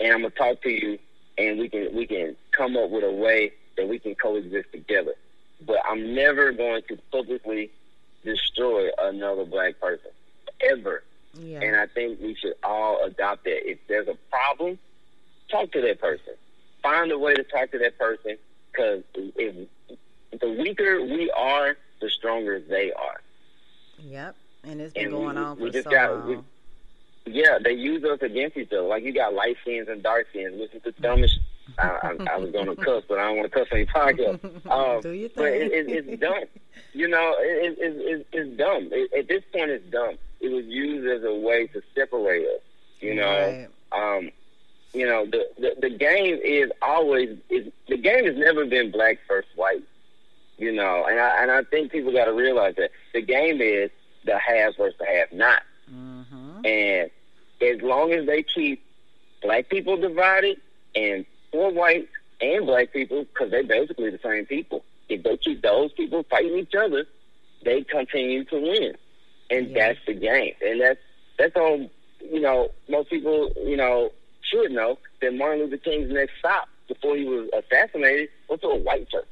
[0.00, 0.98] and I'm gonna talk to you
[1.36, 5.14] and we can we can come up with a way that we can coexist together.
[5.64, 7.70] But I'm never going to publicly
[8.24, 10.10] destroy another black person
[10.60, 11.02] ever.
[11.34, 11.60] Yeah.
[11.60, 13.68] And I think we should all adopt that.
[13.68, 14.78] If there's a problem,
[15.50, 16.34] talk to that person.
[16.82, 18.36] Find a way to talk to that person
[18.70, 19.68] because if
[20.40, 23.20] the weaker we are, the stronger they are.
[23.98, 26.44] Yep, and it's been and going we, on for we just so got, long.
[27.26, 28.82] We, yeah, they use us against each other.
[28.82, 31.38] Like you got light skins and dark skins, which is the dumbest.
[31.76, 34.38] I, I, I was going to cuss, but I don't want to cuss your podcast.
[34.70, 35.36] Um, Do you think?
[35.36, 36.44] But it, it, it's dumb.
[36.92, 38.88] You know, it, it, it, it's dumb.
[38.92, 40.16] It, at this point, it's dumb.
[40.40, 42.60] It was used as a way to separate us.
[43.00, 44.16] You know, right.
[44.16, 44.30] um,
[44.92, 49.18] you know the, the the game is always is the game has never been black
[49.28, 49.82] versus white.
[50.58, 53.90] You know, and I and I think people got to realize that the game is
[54.24, 55.62] the haves versus the have not.
[55.88, 56.66] Mm-hmm.
[56.66, 57.10] And
[57.62, 58.84] as long as they keep
[59.40, 60.60] black people divided
[60.96, 62.08] and poor whites
[62.40, 66.58] and black people, because they're basically the same people, if they keep those people fighting
[66.58, 67.06] each other,
[67.64, 68.94] they continue to win,
[69.50, 69.88] and yeah.
[69.88, 70.54] that's the game.
[70.60, 71.00] And that's
[71.38, 71.88] that's all.
[72.20, 74.10] You know, most people, you know,
[74.42, 78.76] should know that Martin Luther King's next stop before he was assassinated was to a
[78.76, 79.28] white church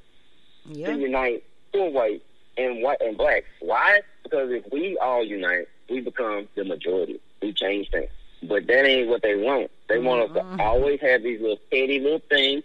[0.69, 0.89] yeah.
[0.89, 2.23] to unite poor white
[2.57, 3.45] and white and black.
[3.61, 4.01] Why?
[4.23, 7.21] Because if we all unite, we become the majority.
[7.43, 8.11] We change things.
[8.43, 9.71] But that ain't what they want.
[9.89, 10.61] They want us to mm-hmm.
[10.61, 12.64] always have these little petty little things.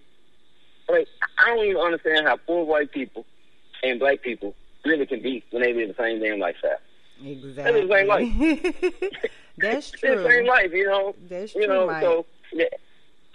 [0.89, 3.25] Like I don't even understand how poor white people
[3.83, 6.77] and black people really can be when they live the same damn lifestyle.
[7.23, 7.81] Exactly.
[7.81, 9.21] They the same life.
[9.57, 10.21] that's true.
[10.21, 11.15] the same life, you know.
[11.29, 11.73] That's you true.
[11.73, 12.03] know, Mike.
[12.03, 12.65] so yeah,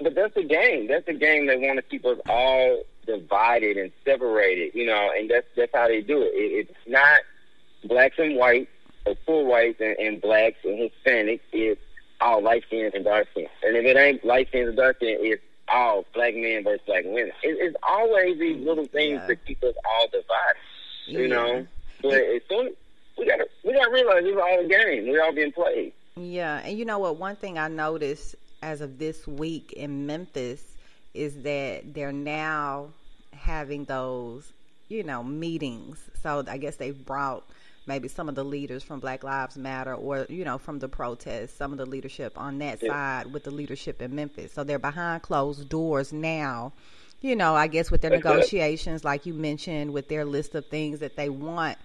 [0.00, 0.88] but that's the game.
[0.88, 5.30] That's the game they want to keep us all divided and separated, you know, and
[5.30, 6.26] that's that's how they do it.
[6.34, 7.20] it it's not
[7.84, 8.70] blacks and whites
[9.06, 11.40] or poor whites and, and blacks and Hispanics.
[11.52, 11.80] It's
[12.20, 13.48] all light skins and dark skins.
[13.62, 17.04] And if it ain't light skins and dark skins, it's all black men versus black
[17.04, 17.32] women.
[17.42, 19.26] It, it's always these little things Yeah.
[19.28, 20.26] that keep us all divided,
[21.06, 21.26] you Yeah.
[21.28, 21.66] know.
[22.02, 22.74] But as soon
[23.18, 25.08] we gotta we gotta realize it's all a game.
[25.08, 25.92] We're all being played.
[26.16, 27.16] Yeah, and you know what?
[27.18, 30.75] One thing I noticed as of this week in Memphis
[31.16, 32.90] is that they're now
[33.32, 34.52] having those,
[34.88, 35.98] you know, meetings.
[36.22, 37.44] So I guess they've brought
[37.86, 41.54] maybe some of the leaders from Black Lives Matter or, you know, from the protests,
[41.54, 42.88] some of the leadership on that Yeah.
[42.90, 44.52] side with the leadership in Memphis.
[44.52, 46.72] So they're behind closed doors now.
[47.22, 48.28] You know, I guess with their That's good.
[48.30, 51.78] negotiations, like you mentioned, with their list of things that they want.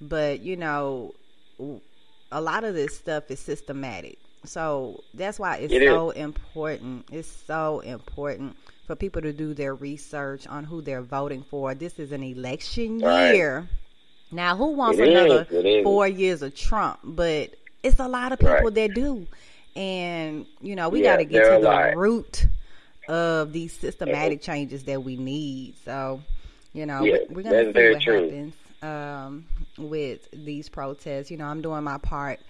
[0.00, 1.14] But, you know,
[2.32, 4.18] a lot of this stuff is systematic.
[4.44, 7.06] So that's why it's It so important.
[7.12, 8.56] It's so important
[8.86, 11.74] for people to do their research on who they're voting for.
[11.74, 13.38] This is an election Right.
[13.38, 13.68] year.
[14.30, 15.82] Now, who wants It another is.
[15.82, 17.00] four years of Trump?
[17.04, 18.72] But it's a lot of people Right.
[18.72, 19.26] that do,
[19.76, 21.94] and you know we Yeah, got to get to the lot.
[21.94, 22.46] root
[23.08, 25.76] of these systematic changes that we need.
[25.84, 26.22] So,
[26.72, 28.04] you know, Yeah, we, we're gonna see what true.
[28.04, 31.30] happens um, with these protests.
[31.30, 32.40] You know, I'm doing my part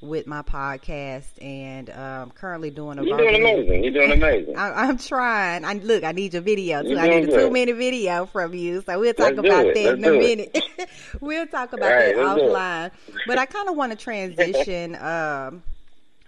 [0.00, 3.84] with my podcast and um, currently doing a You're doing amazing.
[3.84, 4.56] You're doing amazing.
[4.56, 5.64] I, I'm trying.
[5.64, 6.04] I look.
[6.04, 6.90] I need your video too.
[6.90, 7.40] You're I need a doing good.
[7.46, 8.82] two minute video from you.
[8.82, 10.58] So we'll talk Let's about that Let's in a minute.
[11.20, 12.52] we'll talk about All right, that let's do it.
[12.52, 12.90] offline.
[13.26, 15.62] But I kind of want to transition, um,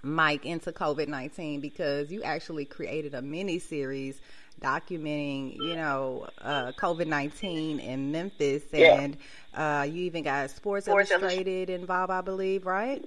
[0.03, 4.21] Mike, into COVID nineteen because you actually created a mini series
[4.61, 9.01] documenting, you know, uh, COVID nineteen in Memphis, Yeah.
[9.01, 9.17] and
[9.55, 13.03] uh, you even got Sports, Sports Illustrated involved, I believe, right?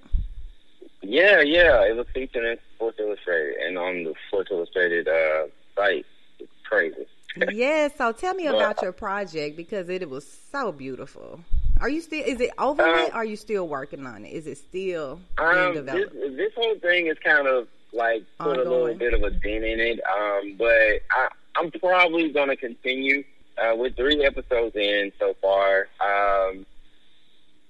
[1.08, 1.84] Yeah, yeah.
[1.84, 6.06] It was featured in Sports Illustrated and on the Sports Illustrated uh, site.
[6.40, 7.06] It's crazy.
[7.52, 7.92] yes.
[7.98, 11.42] So tell me about your project because it, was so beautiful.
[11.82, 12.24] Are you still?
[12.26, 12.90] Is it over Um?
[13.12, 14.30] Or are you still working on it?
[14.30, 16.14] Is it still Um, this, developed?
[16.38, 19.80] this whole thing is kind of like put a little bit of a dent in
[19.80, 20.00] it.
[20.18, 23.24] Um, but I, I'm probably going to continue
[23.58, 25.88] uh, with three episodes in so far.
[26.02, 26.66] Um,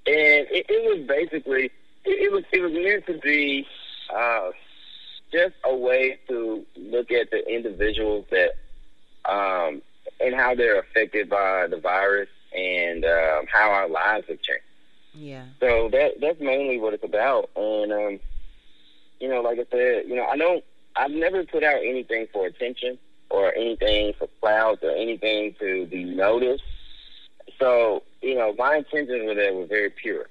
[0.08, 1.72] and it, it was basically
[2.06, 3.68] it, it was it was meant to be
[4.14, 4.52] uh,
[5.32, 8.52] just a way to look at the individuals that
[9.26, 9.82] um,
[10.20, 14.64] and how they're affected by the virus and um, how our lives have changed.
[15.14, 15.46] yeah.
[15.60, 17.50] So that that's mainly what it's about.
[17.56, 18.20] And um,
[19.20, 20.64] you know, like I said, you know, I don't
[20.96, 22.98] I've never put out anything for attention
[23.30, 26.64] or anything for clouds or anything to be noticed.
[27.60, 30.28] So, you know, my intentions with it were very pure.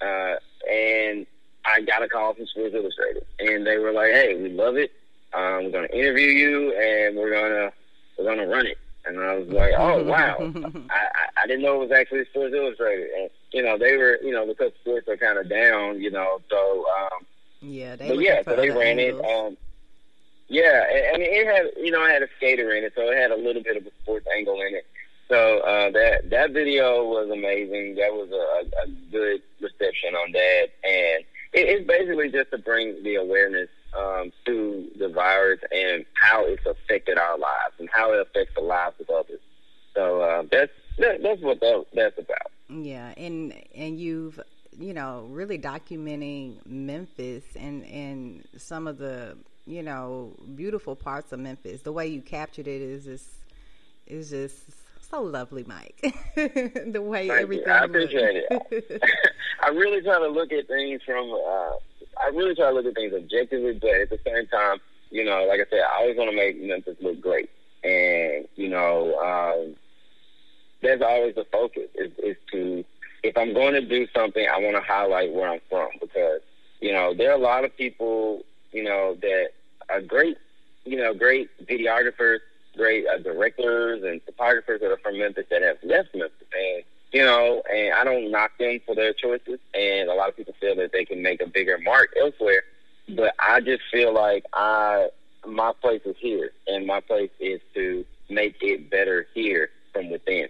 [0.00, 0.36] Uh,
[0.68, 1.26] and
[1.64, 4.92] I got a call from Sports Illustrated and they were like, Hey, we love it.
[5.32, 7.72] Um, we're gonna interview you and we're gonna
[8.18, 8.78] we're gonna run it.
[9.06, 10.36] And I was like, Oh wow.
[10.90, 14.18] I, I, I didn't know it was actually Sports Illustrated, and you know they were,
[14.22, 16.40] you know, because sports are kind of down, you know.
[16.50, 17.26] So, um,
[17.62, 17.96] yeah.
[17.96, 19.22] They but yeah, so they ran angles.
[19.24, 19.30] it.
[19.46, 19.56] Um,
[20.48, 23.02] yeah, I- I mean, it had, you know, it had a skater in it, so
[23.10, 24.84] it had a little bit of a sports angle in it.
[25.30, 27.94] So uh, that that video was amazing.
[27.94, 33.00] That was a, a good reception on that, and it, it's basically just to bring
[33.04, 38.20] the awareness um, to the virus and how it's affected our lives and how it
[38.20, 39.38] affects the lives of others.
[39.94, 42.50] So uh, that's that, that's what that, that's about.
[42.68, 44.40] Yeah, and and you've
[44.76, 51.38] you know really documenting Memphis and and some of the you know beautiful parts of
[51.38, 51.82] Memphis.
[51.82, 53.28] The way you captured it is just
[54.08, 54.79] is just
[55.10, 55.98] so lovely, Mike.
[56.36, 57.66] the way Thank everything.
[57.66, 57.72] you.
[57.72, 59.02] I appreciate it.
[59.62, 61.30] I really try to look at things from.
[61.30, 61.72] Uh,
[62.22, 64.78] I really try to look at things objectively, but at the same time,
[65.10, 67.50] you know, like I said, I always want to make Memphis look great,
[67.82, 69.76] and you know, um,
[70.82, 71.88] that's always the focus.
[71.94, 72.84] Is, is to
[73.22, 76.40] if I'm going to do something, I want to highlight where I'm from because
[76.80, 78.42] you know there are a lot of people,
[78.72, 79.50] you know, that
[79.88, 80.38] are great,
[80.84, 82.38] you know, great videographers,
[82.76, 87.22] great uh, directors and photographers that are from Memphis that have left Memphis, and you
[87.22, 89.58] know, and I don't knock them for their choices.
[89.74, 92.62] And a lot of people feel that they can make a bigger mark elsewhere,
[93.08, 95.08] but I just feel like I
[95.46, 100.48] my place is here, and my place is to make it better here from within,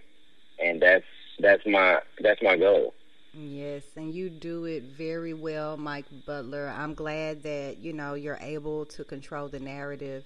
[0.63, 1.05] and that's
[1.39, 2.93] that's my that's my goal.
[3.33, 6.67] Yes, and you do it very well, Mike Butler.
[6.67, 10.25] I'm glad that you know you're able to control the narrative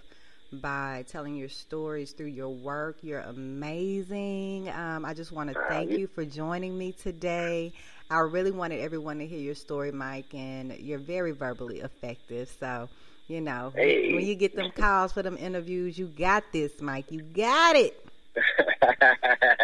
[0.59, 2.97] by telling your stories through your work.
[3.01, 4.69] You're amazing.
[4.69, 7.73] Um, I just want to thank you for joining me today.
[8.09, 12.55] I really wanted everyone to hear your story, Mike, and you're very verbally effective.
[12.59, 12.87] So,
[13.27, 14.13] you know, Hey.
[14.13, 17.11] when you get them calls for them interviews, you got this, Mike.
[17.11, 17.99] You got it.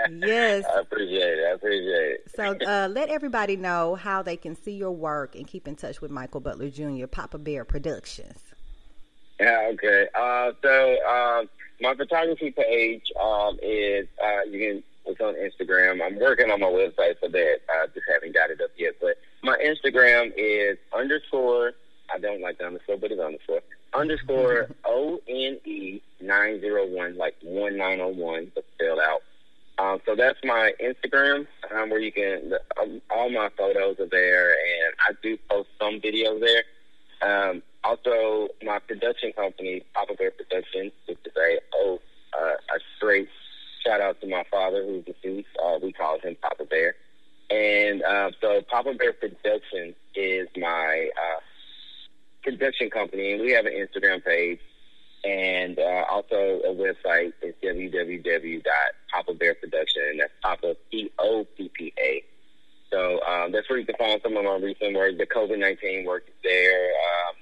[0.10, 0.64] Yes.
[0.76, 1.46] I appreciate it.
[1.46, 2.32] I appreciate it.
[2.36, 6.02] So uh, let everybody know how they can see your work and keep in touch
[6.02, 8.40] with Michael Butler Jr., Papa Bear Productions.
[9.42, 10.08] Yeah, okay.
[10.14, 11.50] Uh, so um,
[11.82, 16.00] my photography page um, is uh, you can it's on Instagram.
[16.06, 17.58] I'm working on my website for that.
[17.68, 18.94] I just haven't got it up yet.
[19.02, 21.74] But my Instagram is underscore.
[22.14, 23.62] I don't like the underscore, but it's underscore
[23.96, 29.24] underscore O N E nine zero one, like one nine zero one, but spelled out.
[29.80, 34.52] Um, so that's my Instagram, um, where you can um, all my photos are there,
[34.52, 36.64] and I do post some videos there.
[37.24, 42.00] Um, also, my production company, Papa Bear Productions, which is a oh,
[42.34, 43.30] uh, a straight
[43.86, 45.50] shout out to my father who's deceased.
[45.64, 46.96] Uh, we call him Papa Bear,
[47.50, 51.40] and uh, so Papa Bear Productions is my uh,
[52.44, 54.60] production company, and we have an Instagram page
[55.24, 62.24] and uh, also a website is www.papabearproduction, and that's Papa P O P P A
[62.92, 65.16] So um, that's where you can find some of my recent work.
[65.18, 66.92] The COVID nineteen work is there.
[66.92, 67.34] Uh,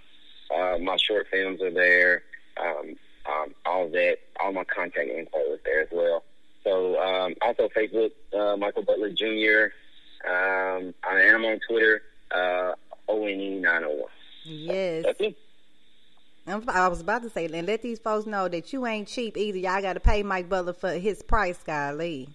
[0.54, 2.24] uh, my short films are there.
[2.60, 2.96] Um,
[3.26, 6.24] um, all that, all my contact info is there as well.
[6.64, 9.74] So um, also Facebook, uh, Michael Butler Jr.
[10.28, 12.74] Um, I am on Twitter, uh,
[13.08, 14.10] ONE nine oh one.
[14.44, 15.06] Yes.
[16.48, 19.58] I was about to say, and let these folks know that you ain't cheap either.
[19.58, 22.30] Y'all got to pay Mike Butler for his price, golly.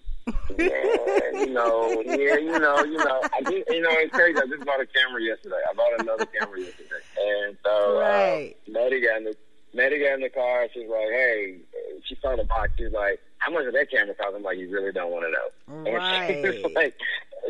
[0.57, 3.21] Yeah, you know, yeah, you know, you know.
[3.35, 4.39] I just, you know, it's crazy.
[4.39, 5.61] I just bought a camera yesterday.
[5.69, 8.55] I bought another camera yesterday, and so Right.
[8.69, 9.37] uh, Maddie got in the
[9.75, 10.69] Maddie got in the car.
[10.73, 11.57] She's like, "Hey,"
[12.05, 12.71] she saw the box.
[12.79, 15.31] She's like, "How much did that camera cost?" I'm like, "You really don't want to
[15.33, 15.49] know."
[15.93, 16.75] Right.
[16.75, 16.95] like,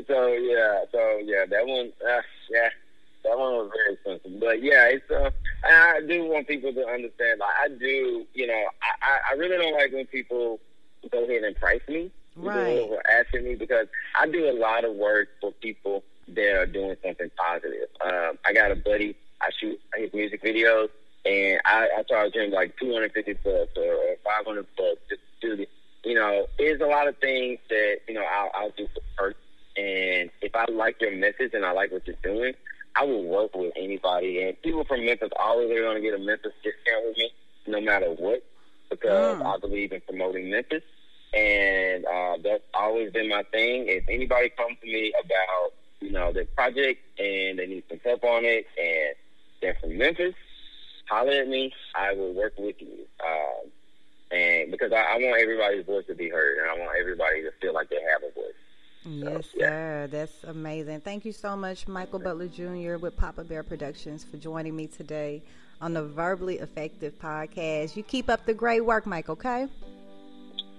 [0.09, 2.69] so yeah, so yeah, that one, uh, yeah,
[3.25, 4.41] that one was very expensive.
[4.41, 5.31] But yeah, it's uh,
[5.65, 7.39] I do want people to understand.
[7.39, 10.59] Like, I do, you know, I, I, I really don't like when people
[11.13, 12.11] go ahead and price me.
[12.37, 12.91] Right.
[12.91, 13.87] Are asking me because
[14.19, 17.89] I do a lot of work for people that are doing something positive.
[18.05, 19.17] Um, I got a buddy.
[19.41, 20.89] I shoot his music videos,
[21.27, 25.21] and I, I charge him like two hundred fifty bucks or five hundred bucks just
[25.43, 25.69] to do the.
[26.09, 29.37] You know, there's a lot of things that you know I'll, I'll do for first.
[29.77, 32.55] And if I like your message and I like what you're doing,
[32.95, 34.43] I will work with anybody.
[34.43, 37.31] And people from Memphis always are going to get a Memphis discount with me,
[37.67, 38.43] no matter what,
[38.91, 39.47] because Mm.
[39.47, 40.83] I believe in promoting Memphis
[41.35, 43.87] and uh, that's always been my thing.
[43.89, 48.25] If anybody comes to me about you know their project and they need some help
[48.25, 49.15] on it, and
[49.61, 50.35] they're from Memphis,
[51.09, 51.73] holler at me.
[51.95, 53.07] I will work with you.
[53.25, 53.71] Um,
[54.31, 57.51] and because I, I want everybody's voice to be heard, and I want everybody to
[57.61, 58.55] feel like they have a voice.
[59.07, 59.69] Yes, yeah.
[59.69, 60.09] sir.
[60.11, 61.01] That's amazing.
[61.01, 62.97] Thank you so much, Michael Butler Jr.
[62.97, 65.43] with Papa Bear Productions, for joining me today
[65.81, 67.97] on the Verbally Effective podcast.
[67.97, 69.69] You keep up the great work, Mike, okay?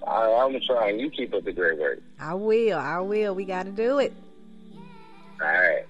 [0.07, 1.99] I, I'm gonna try, and you keep up the great work.
[2.19, 2.77] I will.
[2.77, 3.33] I will.
[3.33, 4.13] We got to do it.
[5.41, 5.85] All right.